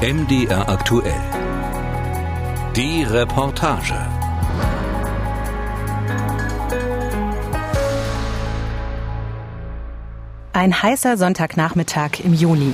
MDR 0.00 0.68
aktuell. 0.68 1.20
Die 2.76 3.02
Reportage. 3.02 3.96
Ein 10.52 10.80
heißer 10.80 11.16
Sonntagnachmittag 11.16 12.20
im 12.22 12.32
Juli. 12.32 12.72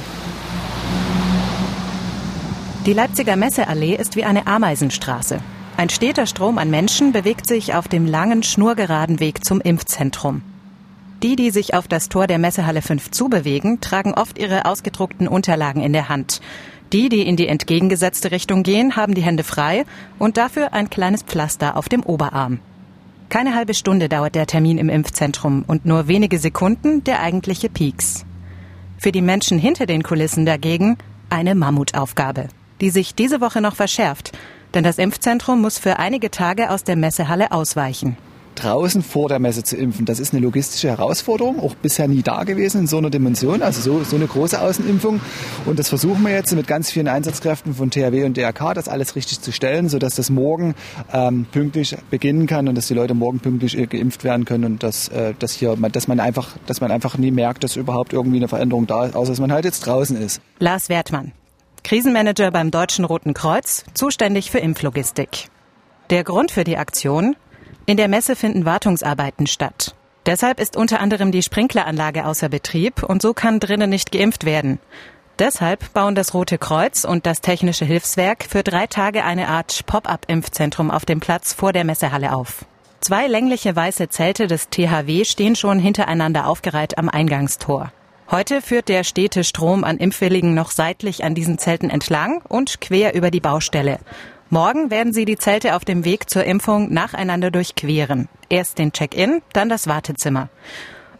Die 2.84 2.92
Leipziger 2.92 3.36
Messeallee 3.36 3.94
ist 3.94 4.16
wie 4.16 4.24
eine 4.24 4.46
Ameisenstraße. 4.46 5.38
Ein 5.78 5.88
steter 5.88 6.26
Strom 6.26 6.58
an 6.58 6.68
Menschen 6.68 7.12
bewegt 7.12 7.46
sich 7.46 7.74
auf 7.74 7.88
dem 7.88 8.06
langen, 8.06 8.42
schnurgeraden 8.42 9.18
Weg 9.18 9.46
zum 9.46 9.62
Impfzentrum. 9.62 10.42
Die, 11.22 11.36
die 11.36 11.50
sich 11.50 11.72
auf 11.72 11.88
das 11.88 12.10
Tor 12.10 12.26
der 12.26 12.38
Messehalle 12.38 12.82
5 12.82 13.10
zubewegen, 13.10 13.80
tragen 13.80 14.12
oft 14.12 14.38
ihre 14.38 14.66
ausgedruckten 14.66 15.26
Unterlagen 15.26 15.82
in 15.82 15.94
der 15.94 16.10
Hand. 16.10 16.42
Die, 16.94 17.08
die 17.08 17.22
in 17.22 17.34
die 17.34 17.48
entgegengesetzte 17.48 18.30
Richtung 18.30 18.62
gehen, 18.62 18.94
haben 18.94 19.16
die 19.16 19.22
Hände 19.24 19.42
frei 19.42 19.84
und 20.20 20.36
dafür 20.36 20.72
ein 20.74 20.90
kleines 20.90 21.24
Pflaster 21.24 21.76
auf 21.76 21.88
dem 21.88 22.04
Oberarm. 22.04 22.60
Keine 23.30 23.56
halbe 23.56 23.74
Stunde 23.74 24.08
dauert 24.08 24.36
der 24.36 24.46
Termin 24.46 24.78
im 24.78 24.88
Impfzentrum 24.88 25.64
und 25.66 25.84
nur 25.84 26.06
wenige 26.06 26.38
Sekunden 26.38 27.02
der 27.02 27.20
eigentliche 27.20 27.68
Peaks. 27.68 28.24
Für 28.96 29.10
die 29.10 29.22
Menschen 29.22 29.58
hinter 29.58 29.86
den 29.86 30.04
Kulissen 30.04 30.46
dagegen 30.46 30.96
eine 31.30 31.56
Mammutaufgabe, 31.56 32.46
die 32.80 32.90
sich 32.90 33.16
diese 33.16 33.40
Woche 33.40 33.60
noch 33.60 33.74
verschärft, 33.74 34.30
denn 34.72 34.84
das 34.84 34.98
Impfzentrum 34.98 35.60
muss 35.62 35.78
für 35.80 35.98
einige 35.98 36.30
Tage 36.30 36.70
aus 36.70 36.84
der 36.84 36.94
Messehalle 36.94 37.50
ausweichen 37.50 38.16
draußen 38.54 39.02
vor 39.02 39.28
der 39.28 39.38
Messe 39.38 39.62
zu 39.62 39.76
impfen. 39.76 40.04
Das 40.06 40.20
ist 40.20 40.32
eine 40.32 40.42
logistische 40.42 40.88
Herausforderung, 40.88 41.60
auch 41.60 41.74
bisher 41.74 42.08
nie 42.08 42.22
da 42.22 42.44
gewesen 42.44 42.82
in 42.82 42.86
so 42.86 42.98
einer 42.98 43.10
Dimension, 43.10 43.62
also 43.62 43.80
so, 43.80 44.04
so 44.04 44.16
eine 44.16 44.26
große 44.26 44.60
Außenimpfung. 44.60 45.20
Und 45.66 45.78
das 45.78 45.88
versuchen 45.88 46.22
wir 46.22 46.32
jetzt 46.32 46.54
mit 46.54 46.66
ganz 46.66 46.90
vielen 46.90 47.08
Einsatzkräften 47.08 47.74
von 47.74 47.90
THW 47.90 48.24
und 48.24 48.36
DRK, 48.36 48.74
das 48.74 48.88
alles 48.88 49.16
richtig 49.16 49.40
zu 49.40 49.52
stellen, 49.52 49.88
sodass 49.88 50.14
das 50.14 50.30
morgen 50.30 50.74
ähm, 51.12 51.46
pünktlich 51.50 51.96
beginnen 52.10 52.46
kann 52.46 52.68
und 52.68 52.76
dass 52.76 52.88
die 52.88 52.94
Leute 52.94 53.14
morgen 53.14 53.40
pünktlich 53.40 53.76
äh, 53.78 53.86
geimpft 53.86 54.24
werden 54.24 54.44
können 54.44 54.64
und 54.64 54.82
dass, 54.82 55.08
äh, 55.08 55.34
dass 55.38 55.52
hier, 55.52 55.76
dass 55.76 56.08
man 56.08 56.20
einfach, 56.20 56.56
dass 56.66 56.80
man 56.80 56.90
einfach 56.90 57.18
nie 57.18 57.30
merkt, 57.30 57.64
dass 57.64 57.76
überhaupt 57.76 58.12
irgendwie 58.12 58.36
eine 58.36 58.48
Veränderung 58.48 58.86
da 58.86 59.06
ist, 59.06 59.16
außer 59.16 59.32
dass 59.32 59.40
man 59.40 59.52
halt 59.52 59.64
jetzt 59.64 59.86
draußen 59.86 60.16
ist. 60.16 60.40
Lars 60.58 60.88
Wertmann, 60.88 61.32
Krisenmanager 61.82 62.50
beim 62.50 62.70
Deutschen 62.70 63.04
Roten 63.04 63.34
Kreuz, 63.34 63.84
zuständig 63.94 64.50
für 64.50 64.58
Impflogistik. 64.58 65.48
Der 66.10 66.22
Grund 66.22 66.50
für 66.50 66.64
die 66.64 66.76
Aktion? 66.76 67.34
In 67.86 67.98
der 67.98 68.08
Messe 68.08 68.34
finden 68.34 68.64
Wartungsarbeiten 68.64 69.46
statt. 69.46 69.94
Deshalb 70.24 70.58
ist 70.58 70.74
unter 70.76 71.00
anderem 71.00 71.32
die 71.32 71.42
Sprinkleranlage 71.42 72.24
außer 72.24 72.48
Betrieb 72.48 73.02
und 73.02 73.20
so 73.20 73.34
kann 73.34 73.60
drinnen 73.60 73.90
nicht 73.90 74.10
geimpft 74.10 74.44
werden. 74.44 74.78
Deshalb 75.38 75.92
bauen 75.92 76.14
das 76.14 76.32
Rote 76.32 76.56
Kreuz 76.56 77.04
und 77.04 77.26
das 77.26 77.42
Technische 77.42 77.84
Hilfswerk 77.84 78.46
für 78.48 78.62
drei 78.62 78.86
Tage 78.86 79.24
eine 79.24 79.48
Art 79.48 79.84
Pop-up-Impfzentrum 79.84 80.90
auf 80.90 81.04
dem 81.04 81.20
Platz 81.20 81.52
vor 81.52 81.74
der 81.74 81.84
Messehalle 81.84 82.34
auf. 82.34 82.64
Zwei 83.00 83.26
längliche 83.26 83.76
weiße 83.76 84.08
Zelte 84.08 84.46
des 84.46 84.70
THW 84.70 85.26
stehen 85.26 85.56
schon 85.56 85.78
hintereinander 85.78 86.46
aufgereiht 86.46 86.96
am 86.96 87.10
Eingangstor. 87.10 87.92
Heute 88.30 88.62
führt 88.62 88.88
der 88.88 89.04
stete 89.04 89.44
Strom 89.44 89.84
an 89.84 89.98
Impfwilligen 89.98 90.54
noch 90.54 90.70
seitlich 90.70 91.22
an 91.22 91.34
diesen 91.34 91.58
Zelten 91.58 91.90
entlang 91.90 92.40
und 92.48 92.80
quer 92.80 93.14
über 93.14 93.30
die 93.30 93.40
Baustelle. 93.40 93.98
Morgen 94.54 94.92
werden 94.92 95.12
sie 95.12 95.24
die 95.24 95.36
Zelte 95.36 95.74
auf 95.74 95.84
dem 95.84 96.04
Weg 96.04 96.30
zur 96.30 96.44
Impfung 96.44 96.92
nacheinander 96.92 97.50
durchqueren. 97.50 98.28
Erst 98.48 98.78
den 98.78 98.92
Check-in, 98.92 99.42
dann 99.52 99.68
das 99.68 99.88
Wartezimmer. 99.88 100.48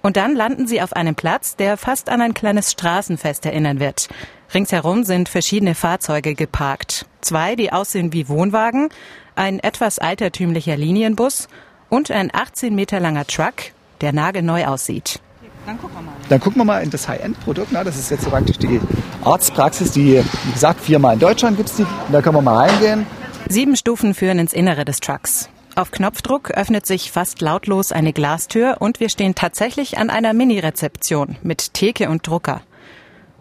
Und 0.03 0.17
dann 0.17 0.37
landen 0.37 0.69
sie 0.69 0.81
auf 0.81 0.93
einem 0.93 1.17
Platz, 1.17 1.57
der 1.57 1.77
fast 1.77 2.11
an 2.11 2.21
ein 2.21 2.35
kleines 2.35 2.71
Straßenfest 2.71 3.45
erinnern 3.45 3.81
wird. 3.81 4.09
Ringsherum 4.55 5.03
sind 5.03 5.29
verschiedene 5.29 5.75
Fahrzeuge 5.75 6.37
geparkt. 6.37 7.07
Zwei, 7.23 7.57
die 7.57 7.73
aussehen 7.73 8.13
wie 8.13 8.29
Wohnwagen, 8.29 8.91
ein 9.35 9.59
etwas 9.59 9.98
altertümlicher 9.98 10.77
Linienbus 10.77 11.48
und 11.89 12.13
ein 12.13 12.31
18 12.33 12.73
Meter 12.73 13.01
langer 13.01 13.27
Truck, 13.27 13.73
der 14.01 14.13
nagelneu 14.13 14.64
aussieht. 14.67 15.19
Dann 15.67 15.81
gucken 15.81 15.97
wir 15.97 16.03
mal. 16.03 16.13
Dann 16.29 16.39
gucken 16.39 16.61
wir 16.61 16.64
mal 16.67 16.85
in 16.85 16.91
das 16.91 17.08
High-End-Produkt. 17.08 17.75
Das 17.75 17.97
ist 17.97 18.13
jetzt 18.13 18.31
praktisch 18.31 18.58
die 18.58 18.81
Arztpraxis, 19.25 19.91
die, 19.91 20.23
wie 20.23 20.53
gesagt, 20.53 20.81
viermal 20.83 21.14
in 21.14 21.20
Deutschland 21.20 21.57
gibt 21.57 21.70
es 21.70 21.75
die. 21.75 21.87
Da 22.13 22.23
können 22.23 22.37
wir 22.37 22.42
mal 22.42 22.69
reingehen. 22.69 23.05
Sieben 23.49 23.77
Stufen 23.77 24.15
führen 24.15 24.39
ins 24.39 24.53
Innere 24.53 24.85
des 24.85 25.01
Trucks. 25.01 25.49
Auf 25.77 25.91
Knopfdruck 25.91 26.53
öffnet 26.53 26.87
sich 26.87 27.13
fast 27.13 27.41
lautlos 27.41 27.93
eine 27.93 28.13
Glastür 28.13 28.77
und 28.79 29.01
wir 29.01 29.09
stehen 29.09 29.35
tatsächlich 29.35 29.99
an 29.99 30.09
einer 30.09 30.33
Mini-Rezeption 30.33 31.37
mit 31.43 31.75
Theke 31.75 32.09
und 32.09 32.27
Drucker. 32.27 32.63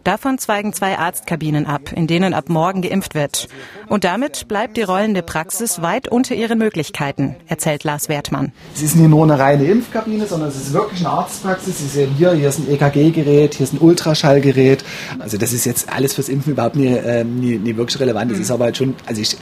Davon 0.03 0.37
zweigen 0.37 0.73
zwei 0.73 0.97
Arztkabinen 0.97 1.65
ab, 1.65 1.93
in 1.95 2.07
denen 2.07 2.33
ab 2.33 2.49
morgen 2.49 2.81
geimpft 2.81 3.15
wird. 3.15 3.47
Und 3.87 4.03
damit 4.03 4.49
bleibt 4.49 4.75
die 4.75 4.81
rollende 4.81 5.23
Praxis 5.23 5.81
weit 5.81 6.09
unter 6.09 6.35
ihren 6.35 6.57
Möglichkeiten, 6.57 7.37
erzählt 7.47 7.85
Lars 7.85 8.09
Wertmann. 8.09 8.51
Es 8.75 8.81
ist 8.81 8.97
nicht 8.97 9.07
nur 9.07 9.23
eine 9.23 9.39
reine 9.39 9.63
Impfkabine, 9.63 10.25
sondern 10.25 10.49
es 10.49 10.57
ist 10.57 10.73
wirklich 10.73 10.99
eine 10.99 11.09
Arztpraxis. 11.09 11.79
Sie 11.79 11.87
sehen 11.87 12.13
hier, 12.17 12.33
hier 12.33 12.49
ist 12.49 12.59
ein 12.59 12.69
EKG-Gerät, 12.69 13.53
hier 13.55 13.63
ist 13.63 13.73
ein 13.73 13.79
Ultraschallgerät. 13.79 14.83
Also 15.19 15.37
das 15.37 15.53
ist 15.53 15.63
jetzt 15.63 15.89
alles 15.93 16.13
fürs 16.15 16.27
Impfen 16.27 16.51
überhaupt 16.51 16.75
nie, 16.75 16.87
äh, 16.87 17.23
nie, 17.23 17.57
nie 17.57 17.77
wirklich 17.77 17.97
relevant. 18.01 18.29
Das 18.29 18.39
ist 18.39 18.51
aber 18.51 18.65
halt 18.65 18.75
schon, 18.75 18.95
also 19.05 19.21
ich, 19.21 19.37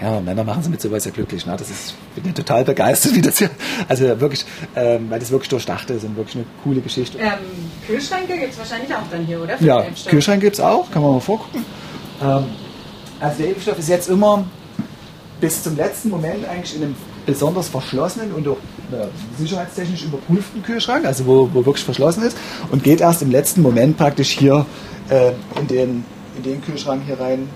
ja, 0.00 0.20
Männer 0.20 0.44
machen 0.44 0.62
sie 0.62 0.70
mit 0.70 0.80
sowas 0.80 1.04
ja 1.04 1.10
glücklich. 1.10 1.46
Ne? 1.46 1.56
Das 1.56 1.70
ist, 1.70 1.94
ich 2.16 2.22
bin 2.22 2.34
total 2.34 2.64
begeistert, 2.64 3.14
wie 3.14 3.22
das 3.22 3.38
hier, 3.38 3.50
also 3.88 4.20
wirklich, 4.20 4.44
ähm, 4.74 5.10
weil 5.10 5.20
das 5.20 5.30
wirklich 5.30 5.48
durchdacht 5.48 5.88
ist 5.90 6.04
und 6.04 6.16
wirklich 6.16 6.36
eine 6.36 6.44
coole 6.62 6.80
Geschichte. 6.80 7.18
Ähm, 7.18 7.32
Kühlschränke 7.86 8.38
gibt 8.38 8.52
es 8.52 8.58
wahrscheinlich 8.58 8.94
auch 8.94 9.08
dann 9.10 9.24
hier, 9.24 9.42
oder? 9.42 9.56
Für 9.56 9.64
ja, 9.64 9.86
Kühlschränke 10.06 10.46
gibt 10.46 10.56
es 10.56 10.60
auch, 10.60 10.90
kann 10.90 11.02
man 11.02 11.12
mal 11.12 11.20
vorgucken. 11.20 11.64
Ähm, 12.22 12.44
also 13.20 13.38
der 13.38 13.48
Impfstoff 13.48 13.78
ist 13.78 13.88
jetzt 13.88 14.08
immer 14.08 14.44
bis 15.40 15.62
zum 15.62 15.76
letzten 15.76 16.10
Moment 16.10 16.46
eigentlich 16.48 16.76
in 16.76 16.82
einem 16.82 16.96
besonders 17.24 17.68
verschlossenen 17.68 18.32
und 18.32 18.46
auch 18.48 18.58
äh, 18.92 19.06
sicherheitstechnisch 19.38 20.04
überprüften 20.04 20.62
Kühlschrank, 20.62 21.04
also 21.04 21.26
wo, 21.26 21.50
wo 21.52 21.66
wirklich 21.66 21.84
verschlossen 21.84 22.22
ist 22.22 22.36
und 22.70 22.84
geht 22.84 23.00
erst 23.00 23.22
im 23.22 23.30
letzten 23.30 23.62
Moment 23.62 23.96
praktisch 23.96 24.30
hier 24.30 24.64
äh, 25.08 25.32
in, 25.58 25.66
den, 25.66 26.04
in 26.36 26.42
den 26.42 26.62
Kühlschrank 26.62 27.02
hier 27.06 27.18
rein, 27.18 27.48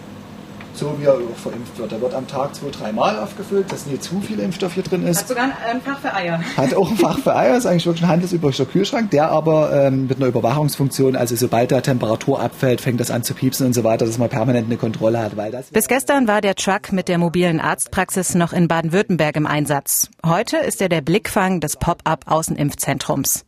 so 0.74 0.94
wie 0.98 1.04
er 1.04 1.14
auch 1.14 1.36
verimpft 1.36 1.78
wird. 1.78 1.92
Er 1.92 2.00
wird 2.00 2.14
am 2.14 2.26
Tag 2.26 2.54
zwei, 2.54 2.70
dreimal 2.70 3.18
aufgefüllt, 3.18 3.70
dass 3.70 3.86
nie 3.86 3.98
zu 3.98 4.20
viel 4.20 4.40
Impfstoff 4.40 4.74
hier 4.74 4.82
drin 4.82 5.06
ist. 5.06 5.20
Hat 5.20 5.28
sogar 5.28 5.44
ein 5.44 5.80
Fach 5.80 5.98
für 5.98 6.14
Eier. 6.14 6.40
Hat 6.56 6.74
auch 6.74 6.90
ein 6.90 6.96
Fach 6.96 7.18
für 7.18 7.34
Eier, 7.34 7.56
ist 7.56 7.66
eigentlich 7.66 7.86
wirklich 7.86 8.04
ein 8.04 8.08
handelsüblicher 8.10 8.66
Kühlschrank, 8.66 9.10
der 9.10 9.30
aber 9.30 9.72
ähm, 9.72 10.06
mit 10.06 10.18
einer 10.18 10.26
Überwachungsfunktion, 10.26 11.16
also 11.16 11.36
sobald 11.36 11.72
da 11.72 11.80
Temperatur 11.80 12.40
abfällt, 12.40 12.80
fängt 12.80 13.00
das 13.00 13.10
an 13.10 13.22
zu 13.22 13.34
piepsen 13.34 13.66
und 13.66 13.74
so 13.74 13.84
weiter, 13.84 14.06
dass 14.06 14.18
man 14.18 14.28
permanent 14.28 14.66
eine 14.66 14.76
Kontrolle 14.76 15.20
hat. 15.20 15.36
Weil 15.36 15.50
das 15.50 15.70
Bis 15.70 15.88
gestern 15.88 16.28
war 16.28 16.40
der 16.40 16.54
Truck 16.54 16.92
mit 16.92 17.08
der 17.08 17.18
mobilen 17.18 17.60
Arztpraxis 17.60 18.34
noch 18.34 18.52
in 18.52 18.68
Baden-Württemberg 18.68 19.36
im 19.36 19.46
Einsatz. 19.46 20.08
Heute 20.24 20.58
ist 20.58 20.80
er 20.80 20.88
der 20.88 21.00
Blickfang 21.00 21.60
des 21.60 21.76
Pop-up-Außenimpfzentrums. 21.76 23.44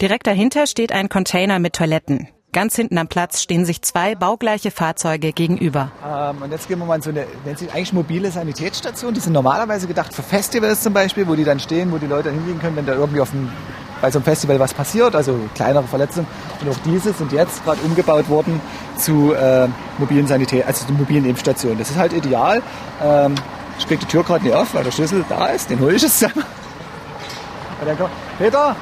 Direkt 0.00 0.26
dahinter 0.26 0.66
steht 0.66 0.92
ein 0.92 1.08
Container 1.08 1.58
mit 1.58 1.72
Toiletten. 1.72 2.28
Ganz 2.56 2.74
hinten 2.74 2.96
am 2.96 3.06
Platz 3.06 3.42
stehen 3.42 3.66
sich 3.66 3.82
zwei 3.82 4.14
baugleiche 4.14 4.70
Fahrzeuge 4.70 5.34
gegenüber. 5.34 5.90
Ähm, 6.02 6.40
und 6.40 6.50
jetzt 6.52 6.68
gehen 6.68 6.78
wir 6.78 6.86
mal 6.86 6.94
in 6.94 7.02
so 7.02 7.10
eine, 7.10 7.26
nennt 7.44 7.58
sich 7.58 7.70
eigentlich 7.70 7.92
mobile 7.92 8.30
Sanitätsstation. 8.30 9.12
Die 9.12 9.20
sind 9.20 9.34
normalerweise 9.34 9.86
gedacht 9.86 10.14
für 10.14 10.22
Festivals 10.22 10.82
zum 10.82 10.94
Beispiel, 10.94 11.28
wo 11.28 11.34
die 11.34 11.44
dann 11.44 11.60
stehen, 11.60 11.92
wo 11.92 11.98
die 11.98 12.06
Leute 12.06 12.30
hingehen 12.30 12.58
können, 12.58 12.76
wenn 12.76 12.86
da 12.86 12.94
irgendwie 12.94 13.20
auf 13.20 13.28
dem, 13.28 13.52
bei 14.00 14.10
so 14.10 14.20
einem 14.20 14.24
Festival 14.24 14.58
was 14.58 14.72
passiert, 14.72 15.14
also 15.14 15.38
kleinere 15.54 15.82
Verletzungen. 15.82 16.26
Und 16.62 16.70
auch 16.70 16.78
diese 16.82 17.12
sind 17.12 17.30
jetzt 17.30 17.62
gerade 17.62 17.78
umgebaut 17.82 18.30
worden 18.30 18.58
zu 18.96 19.34
äh, 19.34 19.68
mobilen 19.98 20.26
Sanität, 20.26 20.66
also 20.66 20.86
zu 20.86 20.94
mobilen 20.94 21.26
Impfstationen. 21.26 21.76
Das 21.76 21.90
ist 21.90 21.98
halt 21.98 22.14
ideal. 22.14 22.62
Ähm, 23.04 23.34
ich 23.78 23.86
kriege 23.86 24.00
die 24.00 24.06
Tür 24.06 24.24
gerade 24.24 24.42
nicht 24.42 24.54
auf, 24.54 24.72
weil 24.72 24.82
der 24.82 24.92
Schlüssel 24.92 25.26
da 25.28 25.48
ist. 25.48 25.68
Den 25.68 25.78
hole 25.78 25.96
ich 25.96 26.00
jetzt. 26.00 26.22
Und 26.22 26.32
dann 27.84 27.98
kommt, 27.98 28.12
Peter! 28.38 28.74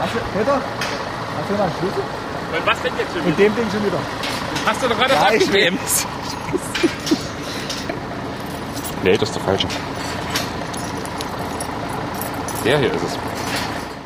Hast 0.00 0.14
du, 0.14 0.18
Peter? 0.36 0.54
Hast 0.54 1.48
du 1.48 1.52
noch 1.52 1.60
einen 1.60 1.72
Schlüssel? 1.78 2.19
Und 2.52 2.66
was 2.66 2.82
denn 2.82 2.92
jetzt 2.98 3.12
schon 3.12 3.20
wieder? 3.20 3.28
Mit 3.30 3.38
dem 3.38 3.56
Ding 3.56 3.70
schon 3.70 3.84
wieder. 3.84 3.98
Hast 4.66 4.82
du 4.82 4.88
doch 4.88 4.98
gerade 4.98 5.14
ja, 5.14 5.22
abgegeben. 5.22 5.78
nee, 9.02 9.16
das 9.16 9.28
ist 9.28 9.34
der 9.36 9.42
falsche. 9.42 9.66
Der 12.64 12.78
hier 12.78 12.92
ist 12.92 13.02
es. 13.02 13.18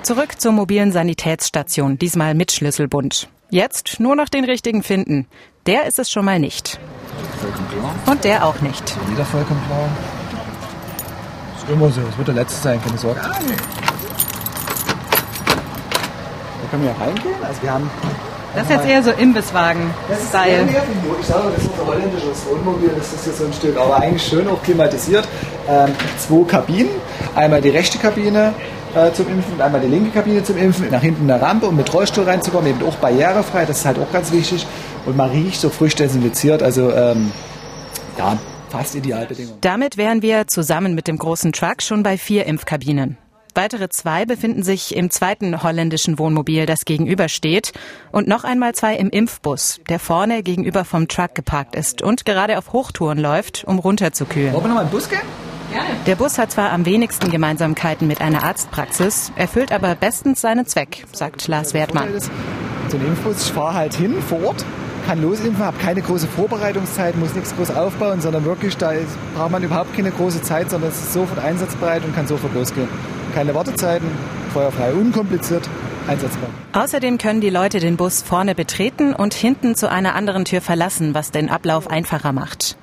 Zurück 0.03 0.41
zur 0.41 0.53
mobilen 0.53 0.93
Sanitätsstation, 0.93 1.99
diesmal 1.99 2.35
mit 2.35 2.53
Schlüsselbund. 2.53 3.29
Jetzt 3.51 3.99
nur 4.01 4.15
noch 4.17 4.29
den 4.29 4.45
richtigen 4.45 4.83
finden. 4.83 5.27
Der 5.67 5.87
ist 5.87 5.99
es 5.99 6.11
schon 6.11 6.27
mal 6.27 6.39
nicht. 6.39 6.79
Und 8.07 8.25
der 8.25 8.45
auch 8.45 8.61
nicht. 8.61 8.95
Wieder 9.11 9.25
vollkommen 9.25 9.63
klar. 9.67 9.89
Ist 11.57 11.69
immer 11.71 11.91
so. 11.91 12.03
Es 12.03 12.19
wird 12.19 12.29
der 12.29 12.35
letzte 12.35 12.61
sein, 12.61 12.83
keine 12.83 12.99
Sorge. 12.99 13.21
Da 13.21 13.31
können 16.71 16.85
wir 16.85 16.91
reingehen. 17.01 17.43
Also 17.43 17.63
wir 17.63 17.73
haben 17.73 17.91
das 18.55 18.65
ist 18.65 18.71
jetzt 18.71 18.87
eher 18.87 19.03
so 19.03 19.11
Imbisswagen-Style. 19.11 20.69
Ich 21.21 21.27
sage, 21.27 21.45
das 21.55 21.65
ist 21.65 21.71
unser 21.71 21.87
holländisches 21.87 22.47
Wohnmobil, 22.49 22.91
das 22.97 23.13
ist 23.13 23.25
hier 23.25 23.33
so 23.33 23.47
ein 23.47 23.53
Stück, 23.53 23.77
aber 23.77 23.97
eigentlich 23.97 24.23
schön 24.23 24.49
auch 24.49 24.63
klimatisiert. 24.63 25.27
Ähm, 25.69 25.93
zwei 26.19 26.45
Kabinen, 26.45 26.91
einmal 27.35 27.61
die 27.61 27.71
rechte 27.71 27.99
Kabine 27.99 28.53
äh, 28.95 29.13
zum 29.13 29.29
Impfen, 29.29 29.61
einmal 29.61 29.81
die 29.81 29.89
linke 29.89 30.11
Kabine 30.11 30.43
zum 30.45 30.57
Impfen, 30.57 30.91
nach 30.91 31.01
hinten 31.01 31.31
eine 31.31 31.41
Rampe, 31.41 31.67
um 31.67 31.77
mit 31.77 31.93
Rollstuhl 31.93 32.25
reinzukommen, 32.25 32.71
eben 32.71 32.87
auch 32.87 32.97
barrierefrei, 32.97 33.65
das 33.65 33.79
ist 33.79 33.87
halt 33.87 33.99
auch 33.99 34.13
ganz 34.13 34.31
wichtig. 34.33 34.67
Und 35.07 35.17
man 35.17 35.31
riecht 35.31 35.61
so 35.61 35.69
frisch 35.69 35.95
desinfiziert, 35.97 36.63
also 36.63 36.93
ähm, 36.93 37.33
ja, 38.17 38.39
fast 38.71 38.95
Idealbedingungen. 38.95 39.59
Damit 39.61 39.97
wären 39.97 40.23
wir 40.23 40.47
zusammen 40.47 40.95
mit 40.95 41.09
dem 41.09 41.19
großen 41.19 41.53
Truck 41.53 41.83
schon 41.83 42.03
bei 42.03 42.17
vier 42.17 42.47
Impfkabinen. 42.47 43.19
Weitere 43.55 43.89
zwei 43.89 44.27
befinden 44.27 44.65
sich 44.65 44.97
im 44.97 45.11
zweiten 45.11 45.63
holländischen 45.63 46.19
Wohnmobil, 46.19 46.67
das 46.67 46.85
gegenübersteht. 46.85 47.73
Und 48.11 48.27
noch 48.27 48.43
einmal 48.43 48.75
zwei 48.75 48.97
im 48.97 49.11
Impfbus, 49.11 49.81
der 49.89 50.01
vorne 50.01 50.43
gegenüber 50.43 50.85
vom 50.85 51.07
Truck 51.07 51.37
geparkt 51.37 51.77
ist 51.77 52.03
und 52.03 52.25
gerade 52.25 52.59
auf 52.59 52.73
Hochtouren 52.73 53.19
läuft, 53.19 53.63
um 53.65 53.79
runterzukühlen. 53.79 54.53
Wollen 54.53 54.65
wir 54.65 54.69
nochmal 54.69 54.85
in 54.85 54.91
den 54.91 54.95
Bus 54.95 55.09
gehen? 55.09 55.21
Der 56.07 56.17
Bus 56.17 56.39
hat 56.39 56.51
zwar 56.51 56.73
am 56.73 56.85
wenigsten 56.85 57.31
Gemeinsamkeiten 57.31 58.07
mit 58.07 58.21
einer 58.21 58.43
Arztpraxis, 58.43 59.33
erfüllt 59.37 59.73
aber 59.73 59.95
bestens 59.95 60.41
seinen 60.41 60.67
Zweck, 60.67 61.05
sagt 61.13 61.49
Lars 61.49 61.75
Wertmann. 61.75 62.09
So 62.89 62.97
ein 62.97 63.07
Impfbus, 63.07 63.47
ich 63.47 63.53
fahre 63.53 63.75
halt 63.75 63.95
hin 63.95 64.21
vor 64.21 64.43
Ort, 64.45 64.65
kann 65.07 65.23
losimpfen, 65.23 65.65
habe 65.65 65.79
keine 65.79 66.03
große 66.03 66.27
Vorbereitungszeit, 66.27 67.17
muss 67.17 67.35
nichts 67.35 67.55
groß 67.57 67.71
aufbauen, 67.71 68.21
sondern 68.21 68.45
wirklich, 68.45 68.77
da 68.77 68.93
braucht 69.35 69.51
man 69.51 69.63
überhaupt 69.63 69.95
keine 69.95 70.11
große 70.11 70.43
Zeit, 70.43 70.71
sondern 70.71 70.91
es 70.91 70.99
ist 70.99 71.13
sofort 71.13 71.39
einsatzbereit 71.39 72.05
und 72.05 72.15
kann 72.15 72.27
sofort 72.27 72.55
losgehen. 72.55 72.89
Keine 73.35 73.55
Wartezeiten, 73.55 74.07
feuerfrei, 74.53 74.93
unkompliziert, 74.93 75.69
einsatzbar. 76.07 76.49
Außerdem 76.73 77.19
können 77.19 77.41
die 77.41 77.51
Leute 77.51 77.81
den 77.81 77.97
Bus 77.97 78.23
vorne 78.23 78.55
betreten 78.55 79.13
und 79.13 79.35
hinten 79.35 79.75
zu 79.75 79.91
einer 79.91 80.15
anderen 80.15 80.45
Tür 80.45 80.61
verlassen, 80.61 81.15
was 81.15 81.33
den 81.33 81.51
Ablauf 81.51 81.91
einfacher 81.91 82.33
macht. 82.33 82.77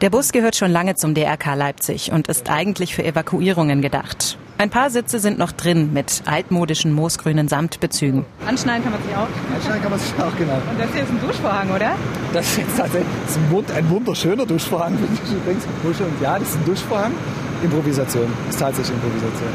Der 0.00 0.10
Bus 0.10 0.32
gehört 0.32 0.56
schon 0.56 0.70
lange 0.72 0.94
zum 0.96 1.14
DRK 1.14 1.54
Leipzig 1.54 2.10
und 2.10 2.26
ist 2.26 2.50
eigentlich 2.50 2.94
für 2.94 3.04
Evakuierungen 3.04 3.80
gedacht. 3.82 4.38
Ein 4.58 4.70
paar 4.70 4.90
Sitze 4.90 5.20
sind 5.20 5.38
noch 5.38 5.52
drin 5.52 5.92
mit 5.92 6.22
altmodischen 6.26 6.92
moosgrünen 6.92 7.48
Samtbezügen. 7.48 8.24
Anschneiden 8.46 8.82
kann 8.82 8.92
man 8.92 9.02
sich 9.02 9.14
auch. 9.16 9.28
Anscheinend 9.54 9.82
kann 9.82 9.90
man 9.90 10.00
sich 10.00 10.12
auch, 10.14 10.36
genau. 10.36 10.54
Und 10.54 10.80
das 10.80 10.92
hier 10.92 11.02
ist 11.02 11.10
ein 11.10 11.20
Duschvorhang, 11.26 11.70
oder? 11.70 11.92
Das 12.32 12.58
ist 12.58 12.76
tatsächlich 12.76 13.06
ein, 13.08 13.54
wund- 13.56 13.72
ein 13.74 13.88
wunderschöner 13.88 14.44
Duschvorhang, 14.46 14.98
finde 14.98 15.18
ich 15.24 15.32
übrigens. 15.32 15.64
Muschel 15.82 16.06
und 16.06 16.20
ja, 16.20 16.38
das 16.38 16.48
ist 16.48 16.56
ein 16.56 16.64
Duschvorhang. 16.66 17.12
Improvisation. 17.62 18.26
Ist 18.48 18.58
tatsächlich 18.58 18.96
Improvisation. 18.96 19.50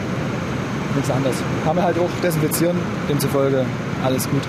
Nichts 0.96 1.12
anderes. 1.12 1.36
Kann 1.64 1.76
man 1.76 1.86
halt 1.86 2.00
auch 2.00 2.10
desinfizieren, 2.24 2.78
demzufolge 3.10 3.66
alles 4.04 4.30
gut. 4.30 4.42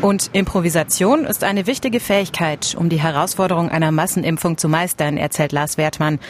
Und 0.00 0.30
Improvisation 0.32 1.24
ist 1.24 1.42
eine 1.42 1.66
wichtige 1.66 1.98
Fähigkeit, 1.98 2.76
um 2.78 2.88
die 2.88 3.00
Herausforderung 3.00 3.68
einer 3.68 3.90
Massenimpfung 3.90 4.56
zu 4.56 4.68
meistern, 4.68 5.16
erzählt 5.16 5.52
Lars 5.52 5.76
Wertmann. 5.76 6.20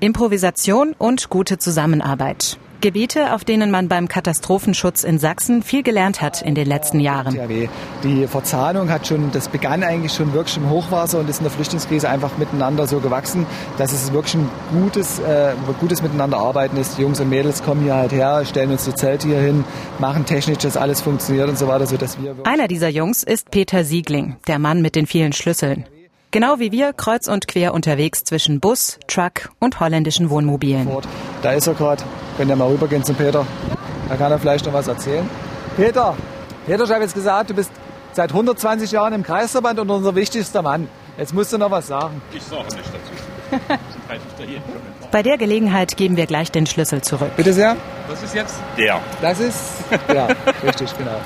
Improvisation 0.00 0.94
und 0.96 1.28
gute 1.28 1.58
Zusammenarbeit. 1.58 2.58
Gebiete, 2.80 3.34
auf 3.34 3.44
denen 3.44 3.70
man 3.70 3.88
beim 3.88 4.08
Katastrophenschutz 4.08 5.02
in 5.02 5.18
Sachsen 5.18 5.62
viel 5.62 5.82
gelernt 5.82 6.22
hat 6.22 6.42
in 6.42 6.54
den 6.54 6.66
letzten 6.66 7.00
Jahren. 7.00 7.36
Die 8.04 8.26
Verzahnung 8.26 8.90
hat 8.90 9.06
schon, 9.06 9.30
das 9.32 9.48
begann 9.48 9.82
eigentlich 9.82 10.12
schon 10.12 10.32
wirklich 10.32 10.56
im 10.56 10.70
Hochwasser 10.70 11.18
und 11.18 11.28
ist 11.28 11.38
in 11.38 11.44
der 11.44 11.50
Flüchtlingskrise 11.50 12.08
einfach 12.08 12.38
miteinander 12.38 12.86
so 12.86 13.00
gewachsen, 13.00 13.46
dass 13.78 13.92
es 13.92 14.12
wirklich 14.12 14.36
ein 14.36 14.48
gutes, 14.72 15.18
äh, 15.18 15.52
gutes 15.80 16.02
Miteinander 16.02 16.38
arbeiten 16.38 16.76
ist. 16.76 16.98
Die 16.98 17.02
Jungs 17.02 17.18
und 17.20 17.28
Mädels 17.28 17.62
kommen 17.62 17.82
hier 17.82 17.94
halt 17.94 18.12
her, 18.12 18.44
stellen 18.44 18.70
uns 18.70 18.84
die 18.84 18.94
Zelte 18.94 19.26
hier 19.28 19.40
hin, 19.40 19.64
machen 19.98 20.24
technisch, 20.24 20.58
dass 20.58 20.76
alles 20.76 21.00
funktioniert 21.00 21.48
und 21.48 21.58
so 21.58 21.66
weiter, 21.66 21.86
sodass 21.86 22.20
wir 22.22 22.36
Einer 22.44 22.68
dieser 22.68 22.88
Jungs 22.88 23.22
ist 23.24 23.50
Peter 23.50 23.84
Siegling, 23.84 24.36
der 24.46 24.58
Mann 24.58 24.82
mit 24.82 24.94
den 24.94 25.06
vielen 25.06 25.32
Schlüsseln. 25.32 25.84
Genau 26.30 26.58
wie 26.58 26.72
wir 26.72 26.92
kreuz 26.92 27.26
und 27.26 27.48
quer 27.48 27.72
unterwegs 27.72 28.22
zwischen 28.22 28.60
Bus, 28.60 28.98
Truck 29.06 29.50
und 29.60 29.80
holländischen 29.80 30.28
Wohnmobilen. 30.28 30.86
Da 31.42 31.52
ist 31.52 31.66
er 31.66 31.74
gerade. 31.74 32.02
Könnt 32.38 32.50
ihr 32.50 32.56
mal 32.56 32.68
rübergehen 32.68 33.02
zum 33.02 33.16
Peter? 33.16 33.44
Da 34.08 34.14
kann 34.14 34.30
er 34.30 34.38
vielleicht 34.38 34.64
noch 34.64 34.72
was 34.72 34.86
erzählen. 34.86 35.28
Peter, 35.76 36.16
Peter, 36.66 36.84
ich 36.84 36.90
habe 36.90 37.02
jetzt 37.02 37.14
gesagt, 37.14 37.50
du 37.50 37.54
bist 37.54 37.72
seit 38.12 38.30
120 38.30 38.92
Jahren 38.92 39.12
im 39.12 39.24
Kreisverband 39.24 39.80
und 39.80 39.90
unser 39.90 40.14
wichtigster 40.14 40.62
Mann. 40.62 40.86
Jetzt 41.18 41.34
musst 41.34 41.52
du 41.52 41.58
noch 41.58 41.72
was 41.72 41.88
sagen. 41.88 42.22
Ich 42.32 42.44
sage 42.44 42.62
nicht 42.76 42.78
dazu. 42.86 43.78
Bei 45.10 45.24
der 45.24 45.36
Gelegenheit 45.36 45.96
geben 45.96 46.16
wir 46.16 46.26
gleich 46.26 46.52
den 46.52 46.66
Schlüssel 46.66 47.02
zurück. 47.02 47.32
Bitte 47.36 47.52
sehr. 47.52 47.76
Das 48.08 48.22
ist 48.22 48.36
jetzt 48.36 48.54
der. 48.76 49.00
Das 49.20 49.40
ist, 49.40 49.58
ja, 50.14 50.28
richtig, 50.62 50.96
genau. 50.96 51.16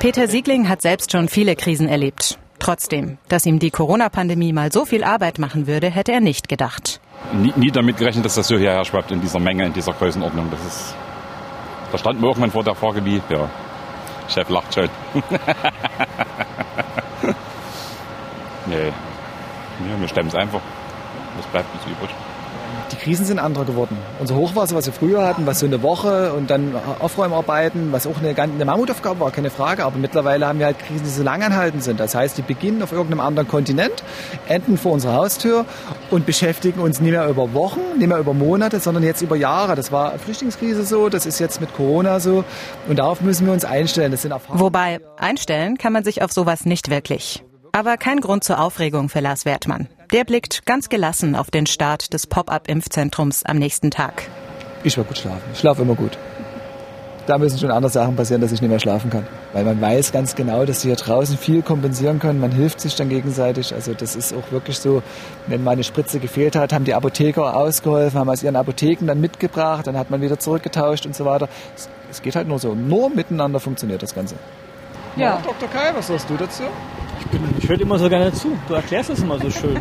Peter 0.00 0.26
Siegling 0.26 0.68
hat 0.68 0.82
selbst 0.82 1.12
schon 1.12 1.28
viele 1.28 1.54
Krisen 1.54 1.86
erlebt. 1.86 2.40
Trotzdem, 2.58 3.18
dass 3.28 3.46
ihm 3.46 3.60
die 3.60 3.70
Corona-Pandemie 3.70 4.52
mal 4.52 4.72
so 4.72 4.84
viel 4.84 5.04
Arbeit 5.04 5.38
machen 5.38 5.68
würde, 5.68 5.90
hätte 5.90 6.10
er 6.10 6.20
nicht 6.20 6.48
gedacht. 6.48 7.00
Nie, 7.32 7.52
nie 7.56 7.70
damit 7.70 7.96
gerechnet, 7.96 8.24
dass 8.24 8.34
das 8.34 8.46
so 8.48 8.56
hierher 8.56 8.84
schwappt 8.84 9.10
in 9.10 9.20
dieser 9.20 9.40
Menge, 9.40 9.66
in 9.66 9.72
dieser 9.72 9.92
Größenordnung. 9.92 10.50
Das 10.50 10.64
ist. 10.64 10.94
Da 11.92 11.98
standen 11.98 12.22
wir 12.22 12.28
irgendwann 12.28 12.50
vor 12.50 12.64
der 12.64 12.74
Frage 12.74 13.04
wie, 13.04 13.20
ja, 13.28 13.48
Chef 14.28 14.48
lacht 14.48 14.74
schon. 14.74 14.88
nee. 18.66 18.88
Ja, 18.88 20.00
wir 20.00 20.08
stemmen 20.08 20.28
es 20.28 20.34
einfach. 20.34 20.60
Was 21.36 21.46
bleibt 21.46 21.72
uns 21.74 21.84
übrig? 21.84 22.10
Die 22.92 22.96
Krisen 22.96 23.26
sind 23.26 23.38
andere 23.38 23.64
geworden. 23.64 23.96
Unser 24.20 24.36
Hochwasser, 24.36 24.76
was 24.76 24.86
wir 24.86 24.92
früher 24.92 25.26
hatten, 25.26 25.46
was 25.46 25.60
so 25.60 25.66
eine 25.66 25.82
Woche 25.82 26.32
und 26.32 26.50
dann 26.50 26.74
Aufräumarbeiten, 27.00 27.92
was 27.92 28.06
auch 28.06 28.18
eine, 28.18 28.36
eine 28.40 28.64
Mammutaufgabe 28.64 29.20
war, 29.20 29.30
keine 29.30 29.50
Frage. 29.50 29.84
Aber 29.84 29.98
mittlerweile 29.98 30.46
haben 30.46 30.58
wir 30.58 30.66
halt 30.66 30.78
Krisen, 30.78 31.04
die 31.04 31.10
so 31.10 31.22
lang 31.22 31.42
anhalten 31.42 31.80
sind. 31.80 32.00
Das 32.00 32.14
heißt, 32.14 32.38
die 32.38 32.42
beginnen 32.42 32.82
auf 32.82 32.92
irgendeinem 32.92 33.20
anderen 33.20 33.48
Kontinent, 33.48 34.04
enden 34.48 34.78
vor 34.78 34.92
unserer 34.92 35.14
Haustür 35.14 35.64
und 36.10 36.26
beschäftigen 36.26 36.80
uns 36.80 37.00
nicht 37.00 37.10
mehr 37.10 37.28
über 37.28 37.52
Wochen, 37.54 37.80
nicht 37.98 38.08
mehr 38.08 38.18
über 38.18 38.34
Monate, 38.34 38.80
sondern 38.80 39.02
jetzt 39.02 39.22
über 39.22 39.36
Jahre. 39.36 39.74
Das 39.74 39.90
war 39.90 40.18
Flüchtlingskrise 40.18 40.84
so, 40.84 41.08
das 41.08 41.26
ist 41.26 41.38
jetzt 41.38 41.60
mit 41.60 41.74
Corona 41.74 42.20
so. 42.20 42.44
Und 42.88 42.98
darauf 42.98 43.20
müssen 43.20 43.46
wir 43.46 43.52
uns 43.52 43.64
einstellen. 43.64 44.12
Das 44.12 44.22
sind 44.22 44.30
Erfahrungen. 44.30 44.60
Wobei, 44.60 45.00
einstellen 45.18 45.78
kann 45.78 45.92
man 45.92 46.04
sich 46.04 46.22
auf 46.22 46.32
sowas 46.32 46.64
nicht 46.64 46.90
wirklich. 46.90 47.42
Aber 47.72 47.96
kein 47.96 48.20
Grund 48.20 48.44
zur 48.44 48.58
Aufregung 48.60 49.08
für 49.08 49.20
Lars 49.20 49.44
Wertmann. 49.44 49.88
Der 50.12 50.24
blickt 50.24 50.64
ganz 50.66 50.88
gelassen 50.88 51.34
auf 51.34 51.50
den 51.50 51.66
Start 51.66 52.12
des 52.12 52.28
Pop-up-Impfzentrums 52.28 53.44
am 53.44 53.58
nächsten 53.58 53.90
Tag. 53.90 54.22
Ich 54.84 54.96
will 54.96 55.02
gut 55.04 55.18
schlafen. 55.18 55.42
Ich 55.52 55.58
schlafe 55.58 55.82
immer 55.82 55.96
gut. 55.96 56.16
Da 57.26 57.38
müssen 57.38 57.58
schon 57.58 57.72
andere 57.72 57.90
Sachen 57.90 58.14
passieren, 58.14 58.40
dass 58.40 58.52
ich 58.52 58.60
nicht 58.60 58.70
mehr 58.70 58.78
schlafen 58.78 59.10
kann. 59.10 59.26
Weil 59.52 59.64
man 59.64 59.80
weiß 59.80 60.12
ganz 60.12 60.36
genau, 60.36 60.64
dass 60.64 60.82
sie 60.82 60.88
hier 60.88 60.96
draußen 60.96 61.36
viel 61.36 61.62
kompensieren 61.62 62.20
können. 62.20 62.38
Man 62.38 62.52
hilft 62.52 62.80
sich 62.80 62.94
dann 62.94 63.08
gegenseitig. 63.08 63.74
Also 63.74 63.94
das 63.94 64.14
ist 64.14 64.32
auch 64.32 64.52
wirklich 64.52 64.78
so, 64.78 65.02
wenn 65.48 65.64
mal 65.64 65.72
eine 65.72 65.82
Spritze 65.82 66.20
gefehlt 66.20 66.54
hat, 66.54 66.72
haben 66.72 66.84
die 66.84 66.94
Apotheker 66.94 67.56
ausgeholfen, 67.56 68.20
haben 68.20 68.30
aus 68.30 68.44
ihren 68.44 68.54
Apotheken 68.54 69.06
dann 69.08 69.20
mitgebracht, 69.20 69.88
dann 69.88 69.96
hat 69.98 70.10
man 70.10 70.22
wieder 70.22 70.38
zurückgetauscht 70.38 71.04
und 71.04 71.16
so 71.16 71.24
weiter. 71.24 71.48
Es, 71.74 71.88
es 72.12 72.22
geht 72.22 72.36
halt 72.36 72.46
nur 72.46 72.60
so. 72.60 72.76
Nur 72.76 73.10
miteinander 73.10 73.58
funktioniert 73.58 74.04
das 74.04 74.14
Ganze. 74.14 74.36
Ja. 75.16 75.40
Dr. 75.42 75.68
Kai, 75.68 75.92
was 75.96 76.06
sagst 76.06 76.30
du 76.30 76.36
dazu? 76.36 76.62
Ich 77.58 77.68
höre 77.68 77.80
immer 77.80 77.98
so 77.98 78.08
gerne 78.08 78.32
zu. 78.32 78.56
Du 78.68 78.74
erklärst 78.74 79.10
es 79.10 79.20
immer 79.20 79.38
so 79.38 79.50
schön. 79.50 79.80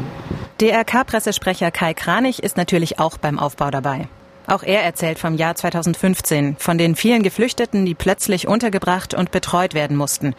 DRK-Pressesprecher 0.61 1.71
Kai 1.71 1.93
Kranich 1.93 2.41
ist 2.41 2.57
natürlich 2.57 2.99
auch 2.99 3.17
beim 3.17 3.39
Aufbau 3.39 3.71
dabei. 3.71 4.07
Auch 4.47 4.63
er 4.63 4.83
erzählt 4.83 5.19
vom 5.19 5.35
Jahr 5.35 5.55
2015, 5.55 6.57
von 6.59 6.77
den 6.77 6.95
vielen 6.95 7.23
Geflüchteten, 7.23 7.85
die 7.85 7.95
plötzlich 7.95 8.47
untergebracht 8.47 9.13
und 9.13 9.31
betreut 9.31 9.73
werden 9.73 9.97
mussten. 9.97 10.35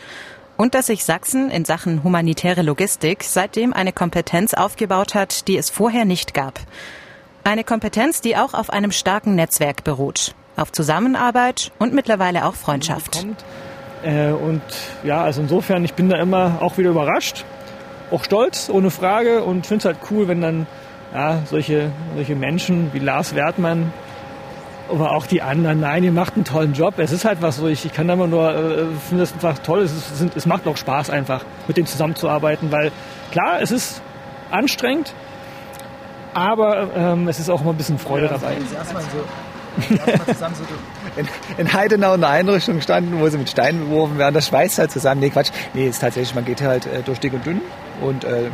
Und 0.57 0.75
dass 0.75 0.87
sich 0.87 1.05
Sachsen 1.05 1.51
in 1.51 1.65
Sachen 1.65 2.03
humanitäre 2.03 2.63
Logistik 2.63 3.25
seitdem 3.25 3.73
eine 3.73 3.93
Kompetenz 3.93 4.55
aufgebaut 4.55 5.15
hat, 5.15 5.49
die 5.49 5.59
es 5.59 5.71
vorher 5.71 6.05
nicht 6.05 6.35
gab. 6.35 6.61
Eine 7.45 7.63
Kompetenz, 7.63 8.21
die 8.21 8.37
auch 8.37 8.55
auf 8.55 8.71
einem 8.71 8.93
starken 8.93 9.35
Netzwerk 9.35 9.85
beruht. 9.85 10.35
Auf 10.57 10.73
Zusammenarbeit 10.73 11.73
und 11.79 11.93
mittlerweile 11.93 12.47
auch 12.47 12.55
Freundschaft. 12.55 13.27
Äh, 14.03 14.31
und 14.31 14.63
ja, 15.05 15.23
also 15.23 15.41
insofern, 15.41 15.85
ich 15.85 15.95
bin 15.95 16.09
da 16.09 16.19
immer 16.19 16.59
auch 16.61 16.79
wieder 16.79 16.91
überrascht. 16.91 17.45
Auch 18.11 18.25
stolz, 18.25 18.71
ohne 18.71 18.91
Frage. 18.91 19.43
Und 19.43 19.67
finde 19.67 19.81
es 19.81 19.85
halt 19.85 19.99
cool, 20.11 20.29
wenn 20.29 20.41
dann 20.41 20.67
ja, 21.15 21.43
solche, 21.47 21.91
solche 22.15 22.37
Menschen 22.37 22.93
wie 22.93 22.99
Lars 22.99 23.35
Wertmann 23.35 23.93
aber 24.91 25.13
auch 25.13 25.27
die 25.27 25.43
anderen, 25.43 25.81
nein, 25.81 26.05
ihr 26.05 26.13
macht 26.13 26.35
einen 26.35 26.45
tollen 26.45 26.73
Job. 26.73 26.95
Es 26.99 27.13
ist 27.13 27.25
halt 27.25 27.43
was 27.43 27.57
so, 27.57 27.67
ich, 27.67 27.85
ich 27.85 27.93
kann 27.93 28.07
da 28.09 28.15
immer 28.15 28.27
nur, 28.27 28.55
äh, 28.55 28.85
finde 29.09 29.25
es 29.25 29.33
einfach 29.33 29.59
toll. 29.59 29.81
Es, 29.81 29.93
ist, 29.93 30.19
sind, 30.19 30.37
es 30.37 30.47
macht 30.47 30.67
auch 30.67 30.77
Spaß 30.77 31.11
einfach, 31.11 31.45
mit 31.67 31.77
denen 31.77 31.87
zusammenzuarbeiten, 31.87 32.71
weil 32.73 32.93
klar, 33.33 33.61
es 33.61 33.71
ist 33.71 34.03
anstrengend, 34.51 35.13
aber 36.35 36.89
ähm, 36.95 37.29
es 37.29 37.39
ist 37.39 37.51
auch 37.51 37.63
immer 37.63 37.71
ein 37.71 37.77
bisschen 37.77 37.99
Freude 37.99 38.29
dabei. 38.29 38.57
Zusammen 40.27 40.55
so 40.55 40.65
in, 41.21 41.29
in 41.59 41.73
Heidenau 41.73 42.15
in 42.15 42.25
einer 42.25 42.33
Einrichtung 42.33 42.81
standen, 42.81 43.21
wo 43.21 43.29
sie 43.29 43.39
mit 43.39 43.49
Steinen 43.49 43.89
beworfen 43.89 44.19
werden. 44.19 44.35
Das 44.35 44.49
schweißt 44.49 44.79
halt 44.79 44.91
zusammen. 44.91 45.21
Nee, 45.21 45.31
Quatsch. 45.31 45.51
Nee, 45.75 45.89
ist 45.89 46.01
tatsächlich, 46.01 46.35
man 46.35 46.45
geht 46.45 46.63
halt 46.63 46.87
äh, 46.87 47.03
durch 47.03 47.21
dick 47.21 47.33
und 47.33 47.45
dünn 47.45 47.61
und 48.01 48.25
äh, 48.25 48.51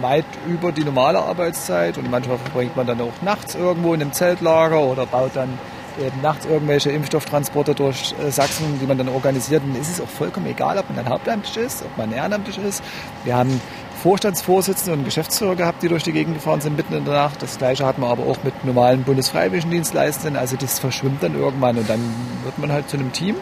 weit 0.00 0.26
über 0.46 0.72
die 0.72 0.84
normale 0.84 1.18
Arbeitszeit 1.18 1.98
und 1.98 2.10
manchmal 2.10 2.38
verbringt 2.38 2.76
man 2.76 2.86
dann 2.86 3.00
auch 3.00 3.22
nachts 3.22 3.54
irgendwo 3.54 3.94
in 3.94 4.02
einem 4.02 4.12
Zeltlager 4.12 4.80
oder 4.80 5.06
baut 5.06 5.30
dann 5.34 5.58
eben 5.98 6.20
nachts 6.20 6.44
irgendwelche 6.44 6.90
Impfstofftransporte 6.90 7.74
durch 7.74 8.14
äh, 8.22 8.30
Sachsen, 8.30 8.78
die 8.80 8.86
man 8.86 8.98
dann 8.98 9.08
organisiert. 9.08 9.62
Und 9.64 9.76
es 9.80 9.88
ist 9.88 10.00
auch 10.00 10.08
vollkommen 10.08 10.46
egal, 10.46 10.78
ob 10.78 10.88
man 10.88 10.96
dann 10.96 11.08
hauptamtlich 11.08 11.56
ist, 11.56 11.82
ob 11.82 11.96
man 11.96 12.12
ehrenamtlich 12.12 12.58
ist. 12.58 12.82
Wir 13.24 13.36
haben 13.36 13.60
Vorstandsvorsitzende 14.06 14.92
und 14.92 15.04
Geschäftsführer 15.04 15.56
gehabt, 15.56 15.82
die 15.82 15.88
durch 15.88 16.04
die 16.04 16.12
Gegend 16.12 16.34
gefahren 16.34 16.60
sind 16.60 16.76
mitten 16.76 16.94
in 16.94 17.04
der 17.04 17.14
Nacht. 17.14 17.42
Das 17.42 17.58
gleiche 17.58 17.84
hat 17.84 17.98
man 17.98 18.08
aber 18.08 18.22
auch 18.22 18.38
mit 18.44 18.64
normalen 18.64 19.02
Bundesfreiwilligendienstleistenden. 19.02 20.36
Also 20.36 20.56
das 20.56 20.78
verschwimmt 20.78 21.24
dann 21.24 21.36
irgendwann 21.36 21.76
und 21.76 21.90
dann 21.90 21.98
wird 22.44 22.56
man 22.56 22.70
halt 22.70 22.88
zu 22.88 22.98
einem 22.98 23.10
Team 23.12 23.34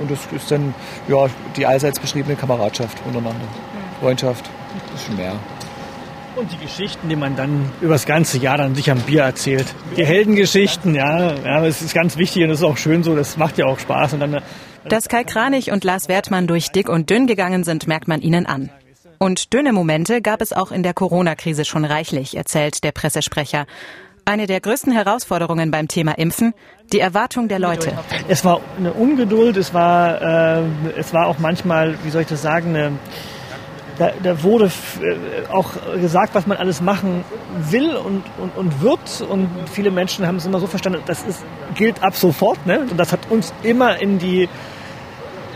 und 0.00 0.10
das 0.10 0.18
ist 0.34 0.50
dann 0.50 0.74
ja 1.06 1.26
die 1.56 1.66
allseits 1.66 2.00
beschriebene 2.00 2.34
Kameradschaft 2.34 2.98
untereinander. 3.06 3.46
Freundschaft, 4.00 4.44
das 4.90 5.00
ist 5.00 5.06
schon 5.06 5.16
mehr. 5.18 5.34
Und 6.34 6.50
die 6.50 6.58
Geschichten, 6.66 7.08
die 7.08 7.14
man 7.14 7.36
dann 7.36 7.70
über 7.80 7.92
das 7.92 8.04
ganze 8.04 8.38
Jahr 8.38 8.58
dann 8.58 8.74
sich 8.74 8.90
am 8.90 8.98
Bier 8.98 9.22
erzählt. 9.22 9.66
Die 9.96 10.04
Heldengeschichten, 10.04 10.96
ja, 10.96 11.32
ja, 11.32 11.60
das 11.60 11.80
ist 11.80 11.94
ganz 11.94 12.16
wichtig 12.16 12.42
und 12.42 12.48
das 12.48 12.58
ist 12.58 12.64
auch 12.64 12.76
schön 12.76 13.04
so, 13.04 13.14
das 13.14 13.36
macht 13.36 13.56
ja 13.56 13.66
auch 13.66 13.78
Spaß. 13.78 14.14
Und 14.14 14.20
dann, 14.20 14.42
Dass 14.88 15.08
Kai 15.08 15.22
Kranich 15.22 15.70
und 15.70 15.84
Lars 15.84 16.08
Wertmann 16.08 16.48
durch 16.48 16.72
dick 16.72 16.88
und 16.88 17.08
dünn 17.08 17.28
gegangen 17.28 17.62
sind, 17.62 17.86
merkt 17.86 18.08
man 18.08 18.20
ihnen 18.20 18.44
an. 18.44 18.70
Und 19.18 19.52
dünne 19.52 19.72
Momente 19.72 20.22
gab 20.22 20.40
es 20.40 20.52
auch 20.52 20.70
in 20.70 20.82
der 20.82 20.94
Corona-Krise 20.94 21.64
schon 21.64 21.84
reichlich, 21.84 22.36
erzählt 22.36 22.84
der 22.84 22.92
Pressesprecher. 22.92 23.66
Eine 24.24 24.46
der 24.46 24.60
größten 24.60 24.92
Herausforderungen 24.92 25.70
beim 25.70 25.88
Thema 25.88 26.12
Impfen, 26.12 26.54
die 26.92 27.00
Erwartung 27.00 27.48
der 27.48 27.58
Leute. 27.58 27.92
Es 28.28 28.44
war 28.44 28.60
eine 28.76 28.92
Ungeduld, 28.92 29.56
es 29.56 29.74
war, 29.74 30.20
äh, 30.20 30.62
es 30.96 31.12
war 31.12 31.26
auch 31.26 31.38
manchmal, 31.38 31.98
wie 32.04 32.10
soll 32.10 32.22
ich 32.22 32.28
das 32.28 32.42
sagen, 32.42 32.76
eine, 32.76 32.92
da, 33.98 34.12
da 34.22 34.42
wurde 34.42 34.66
äh, 34.66 35.50
auch 35.50 35.70
gesagt, 35.94 36.34
was 36.34 36.46
man 36.46 36.58
alles 36.58 36.80
machen 36.80 37.24
will 37.70 37.96
und, 37.96 38.22
und, 38.38 38.56
und 38.56 38.82
wird. 38.82 39.22
Und 39.28 39.48
viele 39.72 39.90
Menschen 39.90 40.26
haben 40.26 40.36
es 40.36 40.46
immer 40.46 40.60
so 40.60 40.66
verstanden, 40.66 41.00
das 41.06 41.24
ist, 41.24 41.42
gilt 41.74 42.02
ab 42.02 42.14
sofort. 42.14 42.64
Ne? 42.66 42.80
Und 42.80 42.98
das 42.98 43.12
hat 43.12 43.20
uns 43.30 43.52
immer 43.62 43.98
in 43.98 44.18
die 44.18 44.48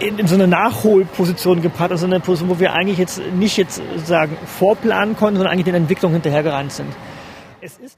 in, 0.01 0.19
in 0.19 0.27
so 0.27 0.35
eine 0.35 0.47
Nachholposition 0.47 1.63
gebracht, 1.63 1.91
also 1.91 2.07
eine 2.07 2.21
Position, 2.21 2.51
wo 2.51 2.59
wir 2.59 2.73
eigentlich 2.73 2.99
jetzt 2.99 3.21
nicht 3.35 3.57
jetzt 3.57 3.81
sagen 4.05 4.37
vorplanen 4.47 5.17
konnten, 5.17 5.37
sondern 5.37 5.53
eigentlich 5.53 5.67
den 5.67 5.75
Entwicklungen 5.75 6.15
hinterhergerannt 6.15 6.73
sind. 6.73 6.89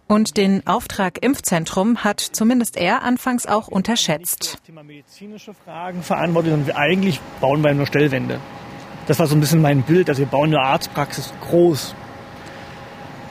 Und 0.06 0.36
den 0.36 0.66
Auftrag 0.66 1.22
Impfzentrum 1.22 2.04
hat 2.04 2.20
zumindest 2.20 2.76
er 2.76 3.02
anfangs 3.02 3.46
auch 3.46 3.68
unterschätzt. 3.68 4.58
Thema 4.66 4.82
medizinische 4.82 5.54
Fragen 5.54 6.02
verantwortet 6.02 6.52
und 6.52 6.66
wir 6.66 6.76
eigentlich 6.76 7.20
bauen 7.40 7.62
wir 7.64 7.72
nur 7.72 7.86
Stellwände. 7.86 8.40
Das 9.06 9.18
war 9.18 9.26
so 9.26 9.34
ein 9.34 9.40
bisschen 9.40 9.62
mein 9.62 9.82
Bild, 9.82 10.08
also 10.08 10.20
wir 10.20 10.26
bauen 10.26 10.54
eine 10.54 10.60
Arztpraxis 10.60 11.32
groß. 11.40 11.94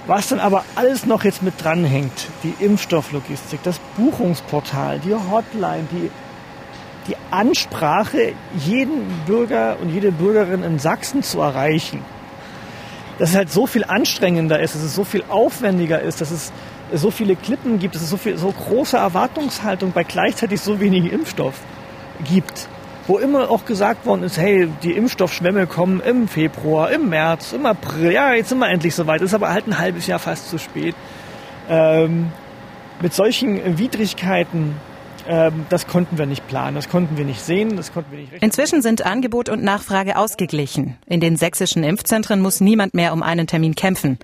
Was 0.06 0.30
dann 0.30 0.40
aber 0.40 0.66
alles 0.76 1.06
noch 1.06 1.24
jetzt 1.24 1.44
mit 1.44 1.64
dranhängt, 1.64 2.28
die 2.44 2.54
Impfstofflogistik, 2.60 3.62
das 3.64 3.80
Buchungsportal, 3.96 5.00
die 5.00 5.14
Hotline, 5.14 5.88
die, 5.92 6.12
die 7.08 7.16
Ansprache, 7.32 8.34
jeden 8.58 9.08
Bürger 9.26 9.78
und 9.82 9.90
jede 9.90 10.12
Bürgerin 10.12 10.64
in 10.64 10.80
Sachsen 10.80 11.24
zu 11.24 11.42
erreichen, 11.42 12.00
dass 13.20 13.32
es 13.32 13.36
halt 13.36 13.52
so 13.52 13.68
viel 13.68 13.84
anstrengender 13.84 14.60
ist, 14.60 14.76
dass 14.76 14.84
es 14.84 14.96
so 14.96 15.04
viel 15.04 15.24
aufwendiger 15.30 16.02
ist, 16.02 16.22
dass 16.22 16.32
es 16.32 16.52
so 16.94 17.12
viele 17.12 17.36
Klippen 17.36 17.80
gibt, 17.80 17.96
dass 17.96 18.02
es 18.02 18.10
so 18.10 18.18
viel 18.18 18.38
so 18.38 18.52
große 18.52 18.98
Erwartungshaltung 18.98 19.92
bei 19.92 20.04
gleichzeitig 20.04 20.62
so 20.62 20.80
wenig 20.80 21.12
Impfstoff 21.12 21.56
gibt 22.24 22.68
wo 23.08 23.18
immer 23.18 23.50
auch 23.50 23.66
gesagt 23.66 24.06
worden 24.06 24.24
ist, 24.24 24.38
hey, 24.38 24.70
die 24.82 24.94
Impfstoffschwämme 24.94 25.68
kommen 25.68 26.00
im 26.00 26.28
Februar, 26.28 26.92
im 26.92 27.10
März, 27.10 27.54
im 27.54 27.66
April, 27.66 28.12
ja, 28.12 28.34
jetzt 28.34 28.50
sind 28.50 28.60
wir 28.60 28.70
endlich 28.70 28.96
soweit, 28.96 29.22
ist 29.22 29.34
aber 29.34 29.50
halt 29.50 29.68
ein 29.68 29.78
halbes 29.78 30.08
Jahr 30.08 30.20
fast 30.20 30.50
zu 30.50 30.58
spät. 30.58 30.96
Ähm, 31.70 32.32
mit 33.02 33.14
solchen 33.14 33.78
Widrigkeiten, 33.78 34.76
das 35.70 35.88
konnten 35.88 36.18
wir 36.18 36.26
nicht 36.26 36.48
planen, 36.48 36.76
das 36.76 36.90
konnten 36.90 37.18
wir 37.18 37.26
nicht 37.26 37.42
sehen, 37.42 37.78
das 37.78 37.94
konnten 37.94 38.12
wir 38.12 38.20
nicht. 38.20 38.34
Inzwischen 38.42 38.82
sind 38.82 39.06
Angebot 39.06 39.50
und 39.50 39.64
Nachfrage 39.64 40.18
ausgeglichen. 40.18 40.98
In 41.08 41.20
den 41.20 41.38
sächsischen 41.38 41.84
Impfzentren 41.84 42.42
muss 42.42 42.60
niemand 42.60 42.94
mehr 42.94 43.14
um 43.14 43.24
einen 43.24 43.48
Termin 43.48 43.76
kämpfen. 43.76 44.20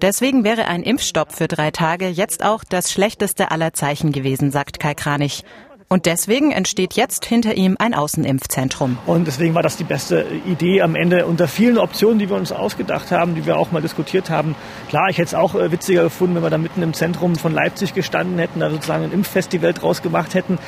Deswegen 0.00 0.44
wäre 0.44 0.66
ein 0.66 0.82
Impfstopp 0.82 1.32
für 1.32 1.46
drei 1.46 1.70
Tage 1.70 2.08
jetzt 2.08 2.42
auch 2.42 2.64
das 2.64 2.90
schlechteste 2.90 3.50
aller 3.50 3.74
Zeichen 3.74 4.12
gewesen, 4.12 4.50
sagt 4.50 4.80
Kai 4.80 4.94
Kranich. 4.94 5.44
Und 5.92 6.06
deswegen 6.06 6.52
entsteht 6.52 6.94
jetzt 6.94 7.24
hinter 7.24 7.56
ihm 7.56 7.74
ein 7.80 7.94
Außenimpfzentrum. 7.94 8.96
Und 9.06 9.26
deswegen 9.26 9.56
war 9.56 9.64
das 9.64 9.76
die 9.76 9.82
beste 9.82 10.24
Idee 10.46 10.82
am 10.82 10.94
Ende 10.94 11.26
unter 11.26 11.48
vielen 11.48 11.78
Optionen, 11.78 12.20
die 12.20 12.30
wir 12.30 12.36
uns 12.36 12.52
ausgedacht 12.52 13.10
haben, 13.10 13.34
die 13.34 13.44
wir 13.44 13.56
auch 13.56 13.72
mal 13.72 13.82
diskutiert 13.82 14.30
haben. 14.30 14.54
Klar, 14.88 15.08
ich 15.10 15.18
hätte 15.18 15.26
es 15.26 15.34
auch 15.34 15.56
äh, 15.56 15.72
witziger 15.72 16.04
gefunden, 16.04 16.36
wenn 16.36 16.44
wir 16.44 16.50
da 16.50 16.58
mitten 16.58 16.80
im 16.82 16.94
Zentrum 16.94 17.34
von 17.34 17.52
Leipzig 17.52 17.92
gestanden 17.92 18.38
hätten, 18.38 18.60
da 18.60 18.70
sozusagen 18.70 19.02
ein 19.02 19.10
Impffestival 19.12 19.72
draus 19.72 20.00
gemacht 20.00 20.34
hätten. 20.34 20.58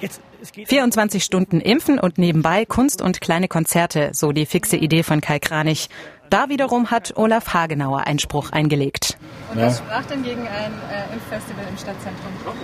Jetzt, 0.00 0.20
24 0.52 1.24
Stunden 1.24 1.60
impfen 1.60 2.00
und 2.00 2.18
nebenbei 2.18 2.64
Kunst 2.64 3.02
und 3.02 3.20
kleine 3.20 3.46
Konzerte, 3.46 4.10
so 4.12 4.32
die 4.32 4.46
fixe 4.46 4.76
Idee 4.76 5.04
von 5.04 5.20
Kai 5.20 5.38
Kranich. 5.38 5.88
Da 6.30 6.48
wiederum 6.48 6.90
hat 6.90 7.16
Olaf 7.16 7.54
Hagenauer 7.54 8.06
Einspruch 8.06 8.50
eingelegt. 8.50 9.16
Und 9.52 9.60
was 9.60 9.78
sprach 9.78 10.04
denn 10.06 10.22
gegen 10.22 10.42
ein 10.42 10.72
äh, 10.90 11.14
Impffestival 11.14 11.64
im 11.70 11.78
Stadtzentrum? 11.78 12.54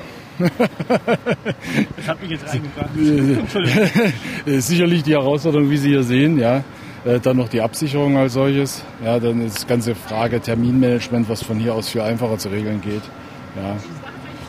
das 1.96 2.08
hat 2.08 2.22
mich 2.22 2.30
jetzt 2.30 2.46
reingebracht. 2.48 2.90
Sicherlich 4.62 5.02
die 5.02 5.12
Herausforderung, 5.12 5.70
wie 5.70 5.76
Sie 5.76 5.90
hier 5.90 6.02
sehen, 6.02 6.38
ja. 6.38 6.64
Äh, 7.04 7.20
dann 7.20 7.36
noch 7.36 7.48
die 7.48 7.60
Absicherung 7.60 8.16
als 8.16 8.34
solches. 8.34 8.82
Ja, 9.04 9.18
dann 9.18 9.40
ist 9.40 9.62
die 9.62 9.66
ganze 9.66 9.94
Frage 9.94 10.40
Terminmanagement, 10.40 11.28
was 11.28 11.42
von 11.42 11.58
hier 11.58 11.74
aus 11.74 11.88
viel 11.90 12.00
einfacher 12.00 12.38
zu 12.38 12.48
regeln 12.48 12.80
geht. 12.80 13.02
Ja. 13.56 13.76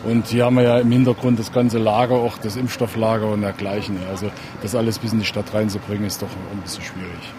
Und 0.03 0.27
hier 0.27 0.46
haben 0.46 0.56
wir 0.56 0.63
ja 0.63 0.80
im 0.80 0.91
Hintergrund 0.91 1.38
das 1.38 1.51
ganze 1.51 1.77
Lager, 1.77 2.15
auch 2.15 2.38
das 2.39 2.56
Impfstofflager 2.56 3.27
und 3.27 3.41
dergleichen. 3.41 4.00
Also 4.10 4.32
das 4.62 4.74
alles 4.74 4.98
bis 4.98 5.13
in 5.13 5.20
die 5.20 5.25
Stadt 5.25 5.53
reinzubringen, 5.53 6.06
ist 6.06 6.22
doch 6.22 6.30
ein 6.51 6.62
bisschen 6.62 6.84
schwierig. 6.84 7.34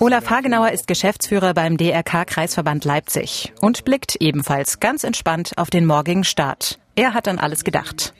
Olaf 0.00 0.30
Hagenauer 0.30 0.70
ist 0.70 0.86
Geschäftsführer 0.86 1.54
beim 1.54 1.76
DRK 1.76 2.24
Kreisverband 2.24 2.84
Leipzig 2.84 3.52
und 3.60 3.84
blickt 3.84 4.14
ebenfalls 4.20 4.78
ganz 4.78 5.02
entspannt 5.02 5.54
auf 5.56 5.70
den 5.70 5.86
morgigen 5.86 6.22
Start. 6.22 6.78
Er 6.94 7.14
hat 7.14 7.26
an 7.26 7.40
alles 7.40 7.64
gedacht. 7.64 8.14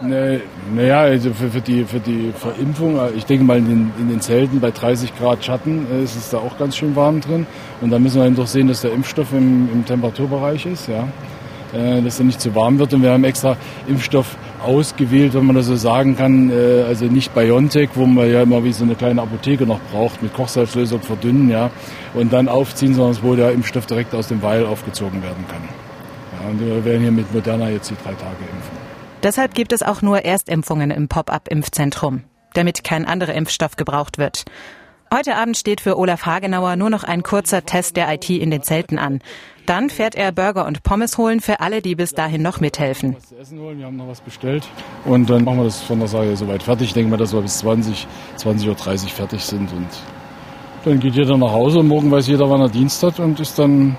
Naja, 0.00 0.38
ne, 0.72 0.96
also 0.96 1.34
für, 1.34 1.50
für, 1.50 1.60
die, 1.60 1.84
für 1.84 1.98
die 1.98 2.32
Verimpfung, 2.32 2.96
äh, 2.96 3.10
ich 3.10 3.26
denke 3.26 3.44
mal 3.44 3.58
in 3.58 3.66
den, 3.66 3.92
in 3.98 4.08
den 4.08 4.20
Zelten 4.20 4.60
bei 4.60 4.70
30 4.70 5.18
Grad 5.18 5.44
Schatten 5.44 5.84
äh, 5.90 6.04
ist 6.04 6.14
es 6.14 6.30
da 6.30 6.38
auch 6.38 6.56
ganz 6.58 6.76
schön 6.76 6.94
warm 6.94 7.20
drin. 7.20 7.44
Und 7.80 7.90
da 7.90 7.98
müssen 7.98 8.20
wir 8.20 8.26
eben 8.26 8.36
doch 8.36 8.46
sehen, 8.46 8.68
dass 8.68 8.82
der 8.82 8.92
Impfstoff 8.92 9.32
im, 9.32 9.68
im 9.72 9.84
Temperaturbereich 9.84 10.64
ist, 10.64 10.86
ja. 10.86 11.08
Äh, 11.72 12.02
dass 12.02 12.20
er 12.20 12.24
nicht 12.24 12.40
zu 12.40 12.54
warm 12.54 12.78
wird. 12.78 12.94
Und 12.94 13.02
wir 13.02 13.10
haben 13.10 13.24
extra 13.24 13.56
Impfstoff 13.88 14.36
ausgewählt, 14.62 15.34
wenn 15.34 15.46
man 15.46 15.56
das 15.56 15.66
so 15.66 15.76
sagen 15.76 16.16
kann. 16.16 16.50
Äh, 16.50 16.84
also 16.86 17.06
nicht 17.06 17.34
BioNTech, 17.34 17.90
wo 17.94 18.06
man 18.06 18.30
ja 18.30 18.42
immer 18.42 18.64
wie 18.64 18.72
so 18.72 18.84
eine 18.84 18.94
kleine 18.94 19.22
Apotheke 19.22 19.66
noch 19.66 19.80
braucht, 19.92 20.22
mit 20.22 20.34
Kochsalzlösung 20.34 21.02
verdünnen, 21.02 21.50
ja, 21.50 21.70
und 22.14 22.32
dann 22.32 22.48
aufziehen, 22.48 22.94
sondern 22.94 23.22
wo 23.22 23.34
der 23.34 23.52
Impfstoff 23.52 23.86
direkt 23.86 24.14
aus 24.14 24.28
dem 24.28 24.42
Weil 24.42 24.66
aufgezogen 24.66 25.22
werden 25.22 25.44
kann. 25.48 25.62
Ja, 26.40 26.50
und 26.50 26.60
wir 26.60 26.84
werden 26.84 27.02
hier 27.02 27.12
mit 27.12 27.32
Moderna 27.32 27.68
jetzt 27.68 27.90
die 27.90 27.96
drei 27.96 28.12
Tage 28.12 28.40
impfen. 28.40 28.80
Deshalb 29.22 29.54
gibt 29.54 29.72
es 29.72 29.82
auch 29.82 30.00
nur 30.00 30.24
Erstimpfungen 30.24 30.90
im 30.90 31.08
Pop-up-Impfzentrum, 31.08 32.22
damit 32.54 32.84
kein 32.84 33.04
anderer 33.04 33.34
Impfstoff 33.34 33.76
gebraucht 33.76 34.16
wird. 34.16 34.44
Heute 35.12 35.34
Abend 35.34 35.56
steht 35.56 35.80
für 35.80 35.98
Olaf 35.98 36.24
Hagenauer 36.24 36.76
nur 36.76 36.88
noch 36.88 37.02
ein 37.02 37.24
kurzer 37.24 37.64
Test 37.64 37.96
der 37.96 38.12
IT 38.14 38.30
in 38.30 38.52
den 38.52 38.62
Zelten 38.62 38.96
an. 38.96 39.18
Dann 39.66 39.90
fährt 39.90 40.14
er 40.14 40.32
Burger 40.32 40.66
und 40.66 40.82
Pommes 40.82 41.16
holen 41.16 41.40
für 41.40 41.60
alle, 41.60 41.80
die 41.80 41.94
bis 41.94 42.12
dahin 42.12 42.42
noch 42.42 42.60
mithelfen. 42.60 43.14
Was 43.14 43.28
zu 43.28 43.38
essen 43.38 43.60
holen, 43.60 43.78
wir 43.78 43.86
haben 43.86 43.96
noch 43.96 44.08
was 44.08 44.20
bestellt 44.20 44.66
und 45.04 45.30
dann 45.30 45.44
machen 45.44 45.58
wir 45.58 45.64
das 45.64 45.80
von 45.80 45.98
der 45.98 46.08
Sache 46.08 46.36
soweit 46.36 46.62
fertig. 46.62 46.88
Ich 46.88 46.94
denke 46.94 47.10
mal, 47.10 47.16
dass 47.16 47.32
wir 47.32 47.40
bis 47.40 47.58
20, 47.58 48.06
20.30 48.38 48.68
Uhr 48.68 48.76
fertig 49.10 49.44
sind 49.44 49.72
und 49.72 49.88
dann 50.84 50.98
geht 50.98 51.14
jeder 51.14 51.36
nach 51.36 51.52
Hause 51.52 51.80
und 51.80 51.88
morgen 51.88 52.10
weiß 52.10 52.26
jeder, 52.26 52.48
wann 52.48 52.60
er 52.60 52.68
Dienst 52.68 53.02
hat 53.02 53.20
und 53.20 53.38
ist 53.38 53.58
dann 53.58 53.96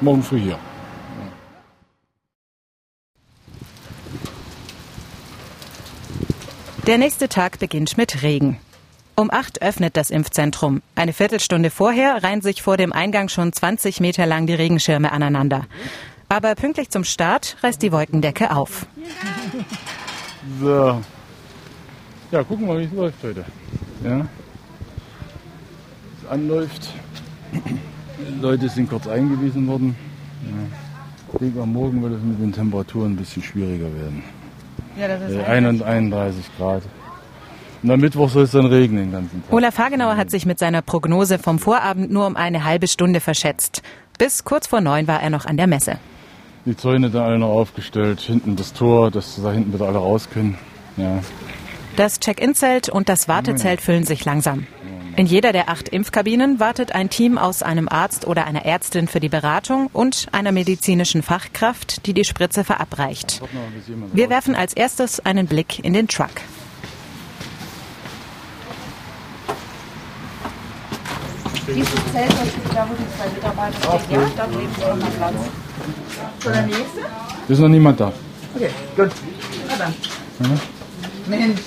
morgen 0.00 0.22
früh 0.22 0.40
hier. 0.40 0.58
Der 6.86 6.98
nächste 6.98 7.28
Tag 7.28 7.60
beginnt 7.60 7.96
mit 7.96 8.24
Regen. 8.24 8.58
Um 9.14 9.30
acht 9.30 9.60
öffnet 9.62 9.96
das 9.96 10.10
Impfzentrum. 10.10 10.80
Eine 10.94 11.12
Viertelstunde 11.12 11.70
vorher 11.70 12.22
reihen 12.22 12.40
sich 12.40 12.62
vor 12.62 12.76
dem 12.76 12.92
Eingang 12.92 13.28
schon 13.28 13.52
20 13.52 14.00
Meter 14.00 14.26
lang 14.26 14.46
die 14.46 14.54
Regenschirme 14.54 15.12
aneinander. 15.12 15.66
Aber 16.28 16.54
pünktlich 16.54 16.88
zum 16.88 17.04
Start 17.04 17.56
reißt 17.62 17.82
die 17.82 17.92
Wolkendecke 17.92 18.50
auf. 18.56 18.86
So. 20.60 21.00
Ja, 22.30 22.42
gucken 22.42 22.66
wir 22.66 22.74
mal, 22.74 22.80
wie 22.80 22.84
es 22.86 22.92
läuft 22.92 23.22
heute. 23.22 23.44
Ja. 24.02 24.26
Es 26.22 26.28
anläuft. 26.30 26.88
Die 27.52 28.40
Leute 28.40 28.68
sind 28.70 28.88
kurz 28.88 29.06
eingewiesen 29.06 29.66
worden. 29.66 29.94
Ja. 30.42 30.78
Ich 31.34 31.38
denke, 31.38 31.60
am 31.60 31.72
Morgen 31.74 32.02
wird 32.02 32.14
es 32.14 32.22
mit 32.22 32.40
den 32.40 32.52
Temperaturen 32.52 33.12
ein 33.12 33.16
bisschen 33.16 33.42
schwieriger 33.42 33.94
werden. 33.94 34.22
Ja, 34.98 35.08
das 35.08 35.30
ist 35.30 35.36
Äh, 35.36 35.44
31 35.44 36.44
Grad. 36.56 36.82
Und 37.82 37.90
am 37.90 38.00
Mittwoch 38.00 38.30
soll 38.30 38.44
es 38.44 38.52
dann 38.52 38.66
regnen 38.66 39.04
den 39.04 39.12
ganzen 39.12 39.42
Tag. 39.42 39.52
Olaf 39.52 39.78
Hagenauer 39.78 40.16
hat 40.16 40.30
sich 40.30 40.46
mit 40.46 40.58
seiner 40.58 40.82
Prognose 40.82 41.38
vom 41.38 41.58
Vorabend 41.58 42.12
nur 42.12 42.26
um 42.26 42.36
eine 42.36 42.64
halbe 42.64 42.86
Stunde 42.86 43.20
verschätzt. 43.20 43.82
Bis 44.18 44.44
kurz 44.44 44.66
vor 44.68 44.80
neun 44.80 45.08
war 45.08 45.20
er 45.22 45.30
noch 45.30 45.46
an 45.46 45.56
der 45.56 45.66
Messe. 45.66 45.98
Die 46.64 46.76
Zäune 46.76 47.10
da 47.10 47.24
alle 47.24 47.38
noch 47.38 47.48
aufgestellt, 47.48 48.20
hinten 48.20 48.54
das 48.54 48.72
Tor, 48.72 49.10
dass 49.10 49.40
da 49.42 49.50
hinten 49.50 49.72
bitte 49.72 49.84
alle 49.84 49.98
raus 49.98 50.28
können. 50.32 50.56
Ja. 50.96 51.18
Das 51.96 52.20
Check-in-Zelt 52.20 52.88
und 52.88 53.08
das 53.08 53.26
Wartezelt 53.26 53.80
füllen 53.80 54.04
sich 54.04 54.24
langsam. 54.24 54.66
In 55.16 55.26
jeder 55.26 55.52
der 55.52 55.68
acht 55.68 55.88
Impfkabinen 55.88 56.58
wartet 56.58 56.94
ein 56.94 57.10
Team 57.10 57.36
aus 57.36 57.62
einem 57.62 57.88
Arzt 57.88 58.26
oder 58.26 58.46
einer 58.46 58.64
Ärztin 58.64 59.08
für 59.08 59.20
die 59.20 59.28
Beratung 59.28 59.90
und 59.92 60.28
einer 60.32 60.52
medizinischen 60.52 61.22
Fachkraft, 61.22 62.06
die 62.06 62.14
die 62.14 62.24
Spritze 62.24 62.64
verabreicht. 62.64 63.42
Wir 64.14 64.30
werfen 64.30 64.54
als 64.54 64.72
erstes 64.72 65.20
einen 65.20 65.46
Blick 65.46 65.84
in 65.84 65.92
den 65.92 66.08
Truck. 66.08 66.30
Dieses 71.66 71.88
Zelt, 72.12 72.32
da 72.74 72.88
wo 72.88 72.94
die 72.94 73.06
zwei 73.16 73.28
Mitarbeiter 73.34 74.00
stehen, 74.00 74.20
ja, 74.20 74.28
da 74.36 74.46
nehmen 74.48 74.68
Sie 74.74 74.80
nochmal 74.80 75.10
Platz. 75.16 75.34
So, 76.42 76.50
der 76.50 76.62
nächste? 76.62 77.00
Ist 77.48 77.58
noch 77.60 77.68
niemand 77.68 78.00
da. 78.00 78.12
Okay, 78.54 78.70
gut. 78.96 79.10
Na 79.68 79.76
dann. 79.76 80.60
Mensch. 81.26 81.60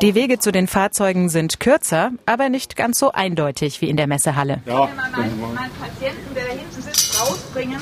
Die 0.00 0.14
Wege 0.14 0.38
zu 0.38 0.50
den 0.50 0.66
Fahrzeugen 0.66 1.28
sind 1.28 1.60
kürzer, 1.60 2.10
aber 2.24 2.48
nicht 2.48 2.74
ganz 2.76 2.98
so 2.98 3.12
eindeutig 3.12 3.80
wie 3.82 3.90
in 3.90 3.96
der 3.98 4.06
Messehalle. 4.06 4.62
Ja, 4.64 4.80
Mal 4.80 4.88
meinen, 5.12 5.40
meinen 5.40 5.70
Patienten, 5.78 6.34
der 6.34 6.44
da 6.44 6.50
hinten 6.52 6.82
sitzt, 6.82 7.20
rausbringen, 7.20 7.80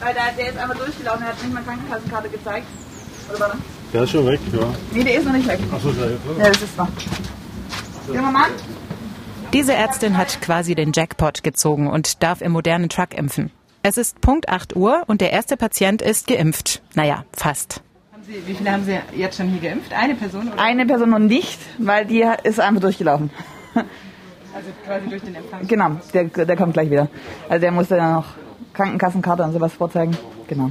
weil 0.00 0.14
der, 0.14 0.32
der 0.38 0.48
ist 0.52 0.58
einmal 0.58 0.76
durchgelaufen, 0.76 1.20
der 1.22 1.28
hat 1.30 1.42
nicht 1.42 1.52
mal 1.54 1.62
Krankenkassenkarte 1.64 2.28
gezeigt. 2.28 2.66
Oder 3.30 3.40
warte. 3.40 3.58
Der 3.92 4.02
ist 4.04 4.10
schon 4.10 4.26
weg, 4.26 4.40
ja. 4.52 4.60
Nee, 4.92 5.04
der 5.04 5.14
ist 5.16 5.24
noch 5.26 5.32
nicht 5.32 5.48
weg. 5.48 5.58
Achso, 5.72 5.90
der 5.90 6.06
ist 6.06 6.18
Ja, 6.38 6.48
das 6.48 6.62
ist 6.62 6.78
noch. 6.78 6.88
Junger 8.08 8.30
Mann? 8.30 8.50
Diese 9.52 9.74
Ärztin 9.74 10.16
hat 10.16 10.40
quasi 10.40 10.76
den 10.76 10.92
Jackpot 10.92 11.42
gezogen 11.42 11.88
und 11.88 12.22
darf 12.22 12.40
im 12.40 12.52
modernen 12.52 12.88
Truck 12.88 13.12
impfen. 13.18 13.50
Es 13.82 13.96
ist 13.96 14.20
Punkt 14.20 14.48
8 14.48 14.76
Uhr 14.76 15.02
und 15.08 15.20
der 15.20 15.32
erste 15.32 15.56
Patient 15.56 16.02
ist 16.02 16.28
geimpft. 16.28 16.82
Naja, 16.94 17.24
fast. 17.32 17.82
Haben 18.12 18.22
Sie, 18.22 18.46
wie 18.46 18.54
viele 18.54 18.70
haben 18.70 18.84
Sie 18.84 18.96
jetzt 19.16 19.38
schon 19.38 19.48
hier 19.48 19.70
geimpft? 19.70 19.92
Eine 19.92 20.14
Person? 20.14 20.52
Oder? 20.52 20.62
Eine 20.62 20.86
Person 20.86 21.10
noch 21.10 21.18
nicht, 21.18 21.58
weil 21.78 22.06
die 22.06 22.24
ist 22.44 22.60
einfach 22.60 22.80
durchgelaufen. 22.80 23.30
Also 24.52 24.68
quasi 24.84 25.08
durch 25.08 25.22
den 25.22 25.36
Empfang. 25.36 25.66
Genau, 25.66 25.90
der, 26.12 26.24
der 26.24 26.56
kommt 26.56 26.72
gleich 26.72 26.90
wieder. 26.90 27.08
Also 27.48 27.60
der 27.60 27.70
musste 27.70 27.94
dann 27.96 28.14
noch 28.14 28.26
Krankenkassenkarte 28.74 29.44
und 29.44 29.52
sowas 29.52 29.72
vorzeigen. 29.72 30.16
Genau. 30.48 30.70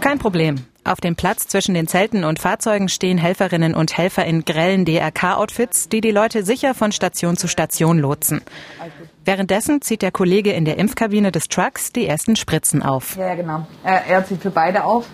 Kein 0.00 0.18
Problem. 0.18 0.56
Auf 0.88 1.02
dem 1.02 1.16
Platz 1.16 1.46
zwischen 1.46 1.74
den 1.74 1.86
Zelten 1.86 2.24
und 2.24 2.38
Fahrzeugen 2.38 2.88
stehen 2.88 3.18
Helferinnen 3.18 3.74
und 3.74 3.98
Helfer 3.98 4.24
in 4.24 4.46
grellen 4.46 4.86
DRK-Outfits, 4.86 5.90
die 5.90 6.00
die 6.00 6.10
Leute 6.10 6.42
sicher 6.42 6.72
von 6.72 6.92
Station 6.92 7.36
zu 7.36 7.46
Station 7.46 7.98
lotsen. 7.98 8.40
Währenddessen 9.26 9.82
zieht 9.82 10.00
der 10.00 10.12
Kollege 10.12 10.52
in 10.52 10.64
der 10.64 10.78
Impfkabine 10.78 11.30
des 11.30 11.48
Trucks 11.48 11.92
die 11.92 12.06
ersten 12.06 12.36
Spritzen 12.36 12.82
auf. 12.82 13.16
Ja, 13.16 13.34
genau. 13.34 13.66
Er, 13.84 14.06
er 14.06 14.24
zieht 14.24 14.40
für 14.40 14.50
beide 14.50 14.84
auf. 14.84 15.06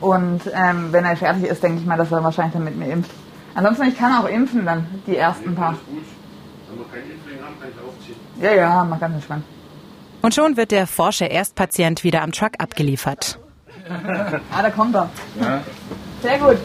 Und 0.00 0.40
ähm, 0.52 0.88
wenn 0.90 1.04
er 1.04 1.16
fertig 1.16 1.44
ist, 1.44 1.62
denke 1.62 1.78
ich 1.78 1.86
mal, 1.86 1.96
dass 1.96 2.10
er 2.10 2.24
wahrscheinlich 2.24 2.54
dann 2.54 2.64
mit 2.64 2.76
mir 2.76 2.90
impft. 2.90 3.12
Ansonsten, 3.54 3.84
ich 3.84 3.96
kann 3.96 4.12
auch 4.20 4.28
impfen 4.28 4.66
dann, 4.66 4.86
die 5.06 5.16
ersten 5.16 5.54
paar. 5.54 5.78
Ja, 8.40 8.52
ja, 8.52 8.84
mach 8.84 8.98
ganz 8.98 9.14
entspannt. 9.14 9.44
Und 10.22 10.34
schon 10.34 10.56
wird 10.56 10.72
der 10.72 10.88
forsche 10.88 11.26
Erstpatient 11.26 12.02
wieder 12.02 12.22
am 12.22 12.32
Truck 12.32 12.54
abgeliefert. 12.58 13.38
Ah, 13.88 14.62
da 14.62 14.70
kommt 14.70 14.94
er. 14.94 15.10
Sehr 16.22 16.38
gut. 16.38 16.56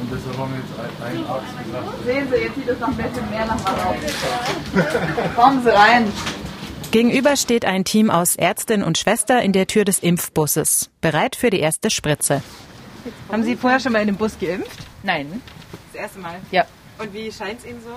Und 0.00 0.10
deshalb 0.12 0.38
haben 0.38 0.52
wir 0.52 0.60
jetzt 0.60 1.04
einen 1.04 1.26
Arzt 1.26 1.46
gesagt. 1.64 2.04
Sehen 2.04 2.28
Sie, 2.30 2.36
jetzt 2.42 2.54
sieht 2.54 2.68
es 2.68 2.80
noch 2.80 2.88
ein 2.88 2.96
bisschen 2.96 3.30
mehr 3.30 3.46
nach 3.46 3.58
was 3.64 3.84
aus. 3.84 5.34
Kommen 5.36 5.62
Sie 5.62 5.68
rein. 5.74 6.12
Gegenüber 6.90 7.36
steht 7.36 7.64
ein 7.64 7.84
Team 7.84 8.10
aus 8.10 8.34
Ärztin 8.36 8.82
und 8.82 8.98
Schwester 8.98 9.40
in 9.42 9.52
der 9.52 9.66
Tür 9.68 9.84
des 9.84 10.00
Impfbusses, 10.00 10.90
bereit 11.00 11.36
für 11.36 11.50
die 11.50 11.60
erste 11.60 11.90
Spritze. 11.90 12.42
Haben 13.30 13.44
Sie 13.44 13.54
vorher 13.56 13.78
schon 13.78 13.92
mal 13.92 14.00
in 14.00 14.08
dem 14.08 14.16
Bus 14.16 14.36
geimpft? 14.40 14.78
Nein, 15.04 15.40
Das 15.92 16.02
erste 16.02 16.18
Mal. 16.18 16.34
ja, 16.50 16.64
Und 16.98 17.12
wie 17.14 17.30
scheint 17.30 17.60
es 17.60 17.66
Ihnen 17.66 17.80
so? 17.82 17.90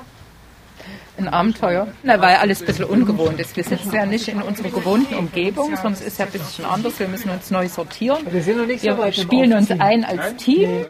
Ein 1.18 1.28
Abenteuer. 1.28 1.88
Na, 2.04 2.20
weil 2.20 2.36
alles 2.38 2.62
ein 2.62 2.66
bisschen 2.66 2.86
ungewohnt 2.86 3.40
ist. 3.40 3.56
Wir 3.56 3.64
sitzen 3.64 3.94
ja 3.94 4.06
nicht 4.06 4.28
in 4.28 4.42
unserer 4.42 4.70
gewohnten 4.70 5.16
Umgebung, 5.16 5.76
sondern 5.76 5.94
es 5.94 6.02
ist 6.02 6.20
ja 6.20 6.26
ein 6.26 6.32
bisschen 6.32 6.66
anders. 6.66 7.00
Wir 7.00 7.08
müssen 7.08 7.30
uns 7.30 7.52
neu 7.52 7.68
sortieren. 7.68 8.26
Wir 8.32 9.12
spielen 9.12 9.54
uns 9.54 9.72
ein 9.72 10.04
als 10.04 10.36
Team. 10.38 10.86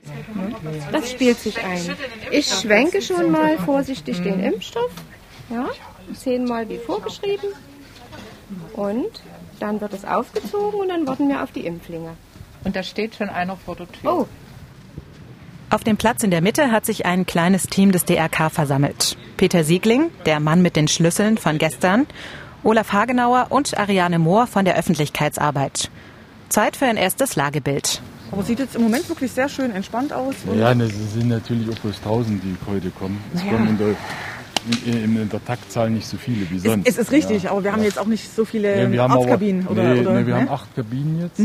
Das 0.92 1.12
spielt 1.12 1.40
sich 1.40 1.64
ein. 1.64 1.96
Ich 2.32 2.48
schwenke 2.48 3.02
schon 3.02 3.32
mal 3.32 3.58
vorsichtig 3.58 4.22
den 4.22 4.40
Impfstoff. 4.40 4.92
Ja, 5.50 5.68
zehnmal 6.14 6.70
wie 6.70 6.78
vorgeschrieben. 6.78 7.50
Und 8.74 9.22
dann 9.60 9.82
wird 9.82 9.94
es 9.94 10.06
aufgezogen 10.06 10.80
und 10.80 10.90
dann 10.90 11.08
warten 11.08 11.28
wir 11.28 11.44
auf 11.44 11.52
die 11.52 11.66
Impflinge. 11.66 12.16
Und 12.64 12.76
da 12.76 12.84
steht 12.84 13.16
schon 13.16 13.30
einer 13.30 13.58
vor 13.58 13.76
der 13.76 13.92
Tür. 13.92 14.14
Oh, 14.14 14.28
Auf 15.74 15.84
dem 15.84 15.98
Platz 15.98 16.22
in 16.22 16.30
der 16.30 16.42
Mitte 16.42 16.70
hat 16.70 16.86
sich 16.86 17.08
ein 17.08 17.26
kleines 17.26 17.64
Team 17.64 17.92
des 17.92 18.06
DRK 18.06 18.52
versammelt. 18.52 19.18
Peter 19.38 19.64
Siegling, 19.64 20.12
der 20.28 20.40
Mann 20.40 20.62
mit 20.62 20.76
den 20.76 20.88
Schlüsseln 20.88 21.40
von 21.40 21.58
gestern, 21.58 22.06
Olaf 22.64 22.94
Hagenauer 22.94 23.48
und 23.50 23.76
Ariane 23.76 24.20
Mohr 24.20 24.46
von 24.46 24.66
der 24.66 24.78
Öffentlichkeitsarbeit. 24.78 25.90
Zeit 26.50 26.76
für 26.78 26.86
ein 26.86 26.96
erstes 26.96 27.36
Lagebild. 27.36 28.04
Aber 28.32 28.44
sieht 28.44 28.60
jetzt 28.60 28.76
im 28.76 28.84
Moment 28.84 29.10
wirklich 29.10 29.32
sehr 29.32 29.50
schön 29.50 29.72
entspannt 29.72 30.14
aus. 30.14 30.36
Ja, 30.56 30.76
ne, 30.76 30.84
es 30.84 31.14
sind 31.16 31.30
natürlich 31.30 31.68
auch 31.76 31.80
bloß 31.80 31.98
1000, 31.98 32.44
die 32.44 32.56
heute 32.68 32.92
kommen. 32.92 33.20
Es 33.34 33.42
kommen 33.42 33.70
in 33.70 33.78
der, 33.80 33.96
in, 34.86 35.22
in 35.24 35.30
der 35.30 35.44
Taktzahl 35.44 35.90
nicht 35.90 36.06
so 36.06 36.18
viele 36.18 36.48
wie 36.52 36.60
sonst. 36.60 36.88
Es 36.88 37.00
ist 37.00 37.12
richtig, 37.12 37.44
ja. 37.44 37.50
aber 37.52 37.64
wir 37.64 37.72
haben 37.72 37.82
jetzt 37.82 37.98
auch 37.98 38.06
nicht 38.06 38.32
so 38.32 38.46
viele 38.46 38.80
Ja, 38.80 38.92
wir 38.92 39.02
haben 39.02 39.14
Arztkabinen. 39.14 39.64
aber, 39.64 39.72
oder, 39.72 39.84
nee, 39.96 40.02
oder, 40.02 40.14
nee, 40.14 40.28
wir 40.28 40.36
ne? 40.36 40.42
haben 40.42 40.50
acht 40.50 40.76
Kabinen 40.76 41.20
jetzt. 41.20 41.40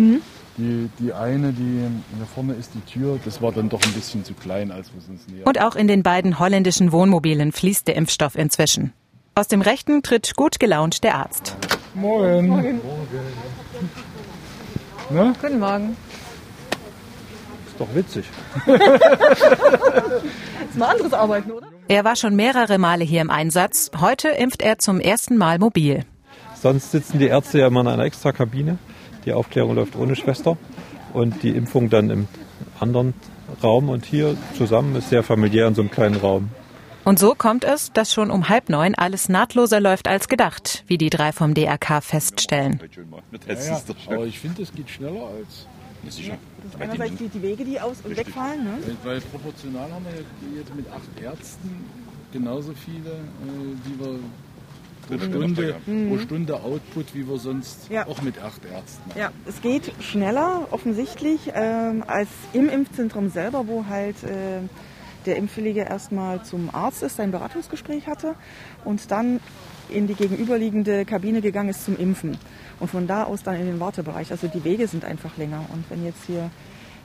Die, 0.59 0.91
die 0.99 1.13
eine, 1.13 1.53
die 1.53 1.87
da 2.19 2.27
vorne 2.27 2.55
ist 2.55 2.75
die 2.75 2.81
Tür, 2.81 3.21
das 3.25 3.41
war 3.41 3.53
dann 3.53 3.69
doch 3.69 3.81
ein 3.81 3.93
bisschen 3.93 4.25
zu 4.25 4.35
klein, 4.35 4.73
als 4.73 4.93
wir 4.93 4.99
es 4.99 5.09
uns 5.09 5.29
näher. 5.29 5.47
Und 5.47 5.61
auch 5.61 5.77
in 5.77 5.87
den 5.87 6.03
beiden 6.03 6.41
holländischen 6.41 6.91
Wohnmobilen 6.91 7.53
fließt 7.53 7.87
der 7.87 7.95
Impfstoff 7.95 8.35
inzwischen. 8.35 8.93
Aus 9.37 9.47
dem 9.47 9.61
rechten 9.61 10.03
tritt 10.03 10.35
gut 10.35 10.59
gelaunt 10.59 11.05
der 11.05 11.15
Arzt. 11.15 11.57
Morgen. 11.95 12.49
Morgen. 12.49 12.81
Ne? 15.11 15.33
guten 15.41 15.61
Morgen. 15.61 15.97
Ist 17.69 17.79
doch 17.79 17.95
witzig. 17.95 18.25
ist 18.67 20.77
mal 20.77 20.89
anderes 20.89 21.13
Arbeiten, 21.13 21.53
oder? 21.53 21.69
Er 21.87 22.05
war 22.05 22.17
schon 22.17 22.35
mehrere 22.35 22.79
Male 22.79 23.05
hier 23.05 23.21
im 23.21 23.31
Einsatz. 23.31 23.93
Heute 24.01 24.31
impft 24.31 24.63
er 24.63 24.79
zum 24.79 24.99
ersten 24.99 25.39
Mal 25.39 25.61
mobil. 25.61 26.05
Sonst 26.61 26.91
sitzen 26.91 27.21
die 27.21 27.29
Ärzte 27.29 27.61
ja 27.61 27.69
immer 27.69 27.83
in 27.83 27.87
einer 27.87 28.05
extra 28.05 28.33
Kabine. 28.33 28.79
Die 29.29 29.35
Aufklärung 29.35 29.75
läuft 29.75 29.95
ohne 29.95 30.17
Schwester 30.17 30.57
und 31.13 31.43
die 31.43 31.51
Impfung 31.51 31.91
dann 31.91 32.09
im 32.09 32.29
anderen 32.81 33.13
Raum. 33.63 33.91
Und 33.91 34.07
hier 34.07 34.39
zusammen 34.57 34.97
ist 34.97 35.11
sehr 35.11 35.23
familiär 35.23 35.69
in 35.69 35.75
so 35.75 35.83
einem 35.83 35.91
kleinen 35.91 36.17
Raum. 36.17 36.49
Und 37.05 37.19
so 37.19 37.35
kommt 37.35 37.63
es, 37.65 37.93
dass 37.93 38.11
schon 38.11 38.31
um 38.31 38.49
halb 38.49 38.71
neun 38.71 38.95
alles 38.95 39.29
nahtloser 39.29 39.81
läuft 39.81 40.09
als 40.09 40.29
gedacht, 40.29 40.83
wie 40.87 40.97
die 40.97 41.11
drei 41.11 41.33
vom 41.33 41.53
DRK 41.53 42.03
feststellen. 42.03 42.81
Ja, 43.47 43.53
ja. 43.53 43.81
Aber 44.07 44.25
ich 44.25 44.39
finde, 44.39 44.63
es 44.63 44.73
geht 44.73 44.89
schneller 44.89 45.29
als. 45.37 45.67
Einerseits 46.79 47.17
die, 47.17 47.29
die 47.29 47.43
Wege, 47.43 47.67
die 47.67 47.79
aus 47.79 47.99
und 48.03 48.17
wegfallen. 48.17 48.65
Ne? 48.65 48.79
Weil, 49.05 49.13
weil 49.13 49.21
proportional 49.21 49.93
haben 49.93 50.07
wir 50.07 50.23
ja 50.23 50.59
jetzt 50.61 50.75
mit 50.75 50.87
acht 50.91 51.23
Ärzten 51.23 51.85
genauso 52.33 52.73
viele, 52.73 53.11
äh, 53.11 53.85
wie 53.85 54.01
wir 54.01 54.21
pro 55.09 55.19
Stunde, 55.19 55.75
pro 56.09 56.19
Stunde 56.19 56.55
Output, 56.55 57.15
wie 57.15 57.29
wir 57.29 57.39
sonst 57.39 57.89
Ja. 57.91 58.07
auch 58.07 58.23
mit 58.23 58.41
acht 58.43 58.61
Ärzten 58.65 59.11
haben. 59.11 59.19
Ja, 59.19 59.31
es 59.47 59.61
geht 59.63 59.93
schneller 60.01 60.69
offensichtlich 60.71 61.53
ähm, 61.55 62.05
als 62.07 62.29
im 62.53 62.69
Impfzentrum 62.69 63.31
selber, 63.31 63.67
wo 63.67 63.87
halt 63.87 64.23
äh, 64.25 64.61
der 65.27 65.37
Impfwillige 65.37 65.81
erstmal 65.81 66.43
zum 66.45 66.71
Arzt 66.73 67.03
ist, 67.03 67.17
sein 67.17 67.31
Beratungsgespräch 67.31 68.07
hatte 68.07 68.35
und 68.85 69.11
dann 69.11 69.41
in 69.91 70.07
die 70.07 70.15
gegenüberliegende 70.15 71.05
Kabine 71.05 71.41
gegangen 71.41 71.71
ist 71.71 71.85
zum 71.85 71.97
Impfen. 71.99 72.37
Und 72.79 72.91
von 72.91 73.07
da 73.07 73.25
aus 73.25 73.43
dann 73.43 73.57
in 73.57 73.67
den 73.67 73.81
Wartebereich. 73.81 74.31
Also 74.31 74.47
die 74.47 74.63
Wege 74.63 74.87
sind 74.87 75.05
einfach 75.05 75.37
länger. 75.37 75.65
Und 75.73 75.85
wenn 75.91 76.05
jetzt 76.05 76.25
hier 76.27 76.51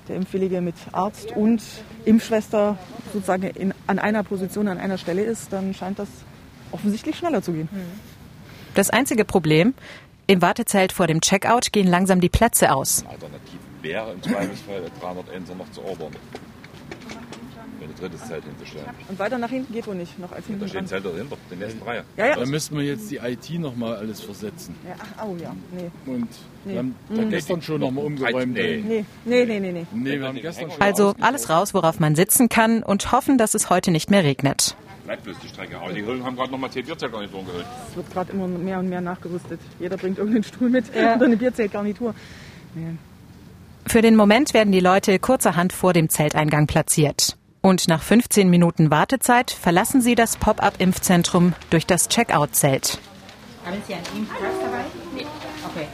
der 0.08 0.18
Impfwillige 0.18 0.62
mit 0.62 0.76
Arzt 0.92 1.32
und 1.36 1.62
Impfschwester 2.06 2.78
sozusagen 3.14 3.44
in, 3.44 3.74
an 3.88 4.00
einer 4.00 4.24
Position, 4.24 4.68
an 4.68 4.78
einer 4.78 4.98
Stelle 4.98 5.24
ist, 5.24 5.54
dann 5.54 5.74
scheint 5.74 5.98
das 6.00 6.10
offensichtlich 6.74 7.18
schneller 7.18 7.42
zu 7.42 7.54
gehen. 7.54 7.70
Das 8.76 8.90
einzige 8.90 9.24
Problem, 9.26 9.74
im 10.28 10.42
Wartezelt 10.42 10.92
vor 10.92 11.08
dem 11.08 11.22
Checkout 11.22 11.72
gehen 11.72 11.88
langsam 11.88 12.20
die 12.22 12.30
Plätze 12.30 12.74
aus. 12.74 13.06
Alternativ 13.10 13.60
wäre 13.82 14.12
im 14.14 14.22
Zweifelsfall 14.24 14.82
der 14.82 14.90
301 15.02 15.50
noch 15.58 15.70
zu 15.72 15.84
ordern. 15.84 16.12
Für 17.80 17.86
ein 17.90 17.96
drittes 18.00 18.26
Zelt 18.28 18.44
hinzustellen. 18.46 18.86
Und 19.10 19.20
weiter 19.20 19.38
nach 19.38 19.50
hinten 19.50 19.74
geht 19.74 19.86
wohl 19.88 19.96
nicht, 19.96 20.18
noch 20.18 20.32
als 20.32 20.46
Da 20.46 20.48
hinten 20.52 20.68
steht 20.70 20.78
ein 20.82 20.88
dran. 20.88 21.04
Zelt 21.04 21.06
dahinter, 21.06 21.38
den 21.52 21.60
nächsten 21.60 21.84
Reihe. 21.84 22.04
Ja, 22.16 22.28
ja. 22.28 22.36
Da 22.38 22.46
müssten 22.46 22.78
wir 22.78 22.84
jetzt 22.86 23.12
die 23.12 23.18
IT 23.18 23.50
nochmal 23.60 23.98
alles 23.98 24.22
versetzen. 24.22 24.76
ja 24.88 24.96
ach, 25.18 25.26
oh 25.28 25.36
ja, 25.42 25.54
nee. 25.78 25.92
Und 26.12 26.28
Nee. 26.66 26.72
wir 26.72 26.80
haben 26.80 26.96
da 27.10 27.24
gestern 27.26 27.62
schon 27.62 27.82
nochmal 27.82 28.06
umgeräumt. 28.06 28.54
Nee. 28.54 28.84
Nee, 28.88 29.06
nee, 29.26 29.46
nee, 29.46 29.60
nee, 29.60 29.72
nee. 29.74 29.86
Nee, 29.94 30.20
wir 30.20 30.28
haben 30.28 30.42
gestern 30.42 30.72
schon 30.72 30.82
Also 30.82 31.14
alles 31.20 31.50
raus, 31.50 31.74
worauf 31.74 32.00
man 32.00 32.16
sitzen 32.16 32.48
kann 32.48 32.84
und 32.84 33.12
hoffen, 33.12 33.38
dass 33.38 33.54
es 33.54 33.70
heute 33.70 33.92
nicht 33.92 34.10
mehr 34.10 34.24
regnet. 34.24 34.78
Bleibt 35.06 35.24
bloß 35.24 35.38
die 35.44 35.50
Strecke. 35.50 35.78
Aber 35.80 35.92
die 35.92 36.06
Hüllen 36.06 36.24
haben 36.24 36.36
gerade 36.36 36.52
nochmal 36.52 36.72
10 36.72 36.86
Bierzeltgarnituren 36.86 37.46
geholt. 37.46 37.66
Es 37.90 37.96
wird 37.96 38.12
gerade 38.12 38.32
immer 38.32 38.48
mehr 38.48 38.80
und 38.80 38.90
mehr 38.90 39.02
nachgerüstet. 39.02 39.60
Jeder 39.80 39.98
bringt 39.98 40.18
irgendeinen 40.18 40.44
Stuhl 40.44 40.70
mit 40.70 40.90
oder 40.92 41.14
eine 41.26 41.38
Bierzeltgarnitur. 41.38 42.16
Nee. 42.76 42.96
Für 43.86 44.02
den 44.02 44.16
Moment 44.16 44.54
werden 44.54 44.72
die 44.72 44.80
Leute 44.80 45.20
kurzerhand 45.20 45.74
vor 45.74 45.92
dem 45.94 46.10
Zelteingang 46.10 46.68
platziert. 46.68 47.38
Und 47.62 47.88
nach 47.88 48.02
15 48.02 48.50
Minuten 48.50 48.92
Wartezeit 48.92 49.52
verlassen 49.52 50.02
sie 50.02 50.16
das 50.16 50.38
Pop-up-Impfzentrum 50.38 51.54
durch 51.70 51.86
das 51.86 52.08
Checkout-Zelt. 52.08 53.00
Haben 53.66 53.78
Sie 53.88 53.94
einen 53.94 54.04
Impfpass 54.18 54.60
dabei? 54.62 54.84
Nee. 55.16 55.26
Okay. 55.66 55.88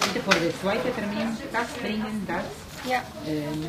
Bitte 0.00 0.24
vor 0.24 0.34
der 0.34 0.58
zweiten 0.60 0.94
Termin 0.94 1.36
das 1.52 1.68
bringen, 1.82 2.26
das. 2.26 2.63
Ja. 2.86 2.98
Ähm, 3.26 3.68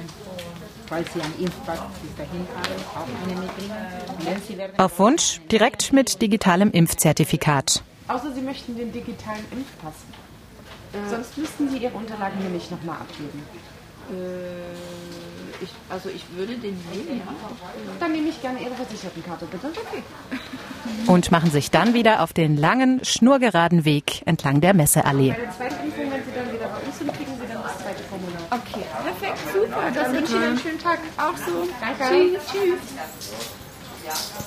falls 0.87 1.13
Sie 1.13 1.21
einen 1.21 1.39
Impfpass 1.39 1.79
bis 2.01 2.15
dahin 2.17 2.47
haben, 2.55 2.83
auch 2.95 3.07
eine 3.23 3.41
mitbringen. 3.41 4.71
Auf 4.77 4.99
Wunsch 4.99 5.39
direkt 5.51 5.93
mit 5.93 6.21
digitalem 6.21 6.71
Impfzertifikat. 6.71 7.81
Außer 8.07 8.33
Sie 8.33 8.41
möchten 8.41 8.75
den 8.75 8.91
digitalen 8.91 9.45
Impfpass. 9.51 9.95
Sonst 11.09 11.37
müssten 11.37 11.69
Sie 11.69 11.77
Ihre 11.77 11.93
Unterlagen 11.93 12.39
nämlich 12.41 12.71
nochmal 12.71 12.97
abgeben. 12.97 13.43
Äh, 14.11 15.63
ich, 15.63 15.69
also 15.89 16.09
ich 16.09 16.23
würde 16.35 16.53
den 16.53 16.77
nehmen, 16.93 17.21
ja. 17.25 17.33
Dann 17.99 18.11
nehme 18.11 18.29
ich 18.29 18.41
gerne 18.41 18.59
Ihre 18.59 18.75
Versichertenkarte, 18.75 19.45
bitte. 19.45 19.67
Okay. 19.67 20.03
Und 21.07 21.31
machen 21.31 21.49
sich 21.49 21.71
dann 21.71 21.93
wieder 21.93 22.21
auf 22.21 22.31
den 22.31 22.55
langen, 22.57 23.03
schnurgeraden 23.03 23.83
Weg 23.85 24.21
entlang 24.25 24.61
der 24.61 24.73
Messeallee. 24.73 25.31
Bei 25.31 25.39
der 25.39 25.51
zweiten 25.51 25.85
Impfung, 25.85 26.11
wenn 26.11 26.23
Sie 26.23 26.31
dann 26.35 26.53
wieder 26.53 26.67
bei 26.67 26.79
uns 26.85 26.97
sind, 26.99 27.13
kriegen 27.13 27.31
Sie 27.41 27.47
dann 27.51 27.63
das 27.63 27.77
zweite 27.79 28.03
Formular. 28.03 28.41
Okay, 28.51 28.85
perfekt, 29.03 29.39
super. 29.55 29.91
Das 29.93 30.11
wünsche 30.11 30.37
ich 30.37 30.43
einen 30.43 30.59
schönen 30.59 30.79
Tag. 30.79 30.99
Auch 31.17 31.37
so. 31.37 31.67
Danke. 31.79 32.39
Tschüss. 32.51 32.51
Tschüss. 32.51 34.45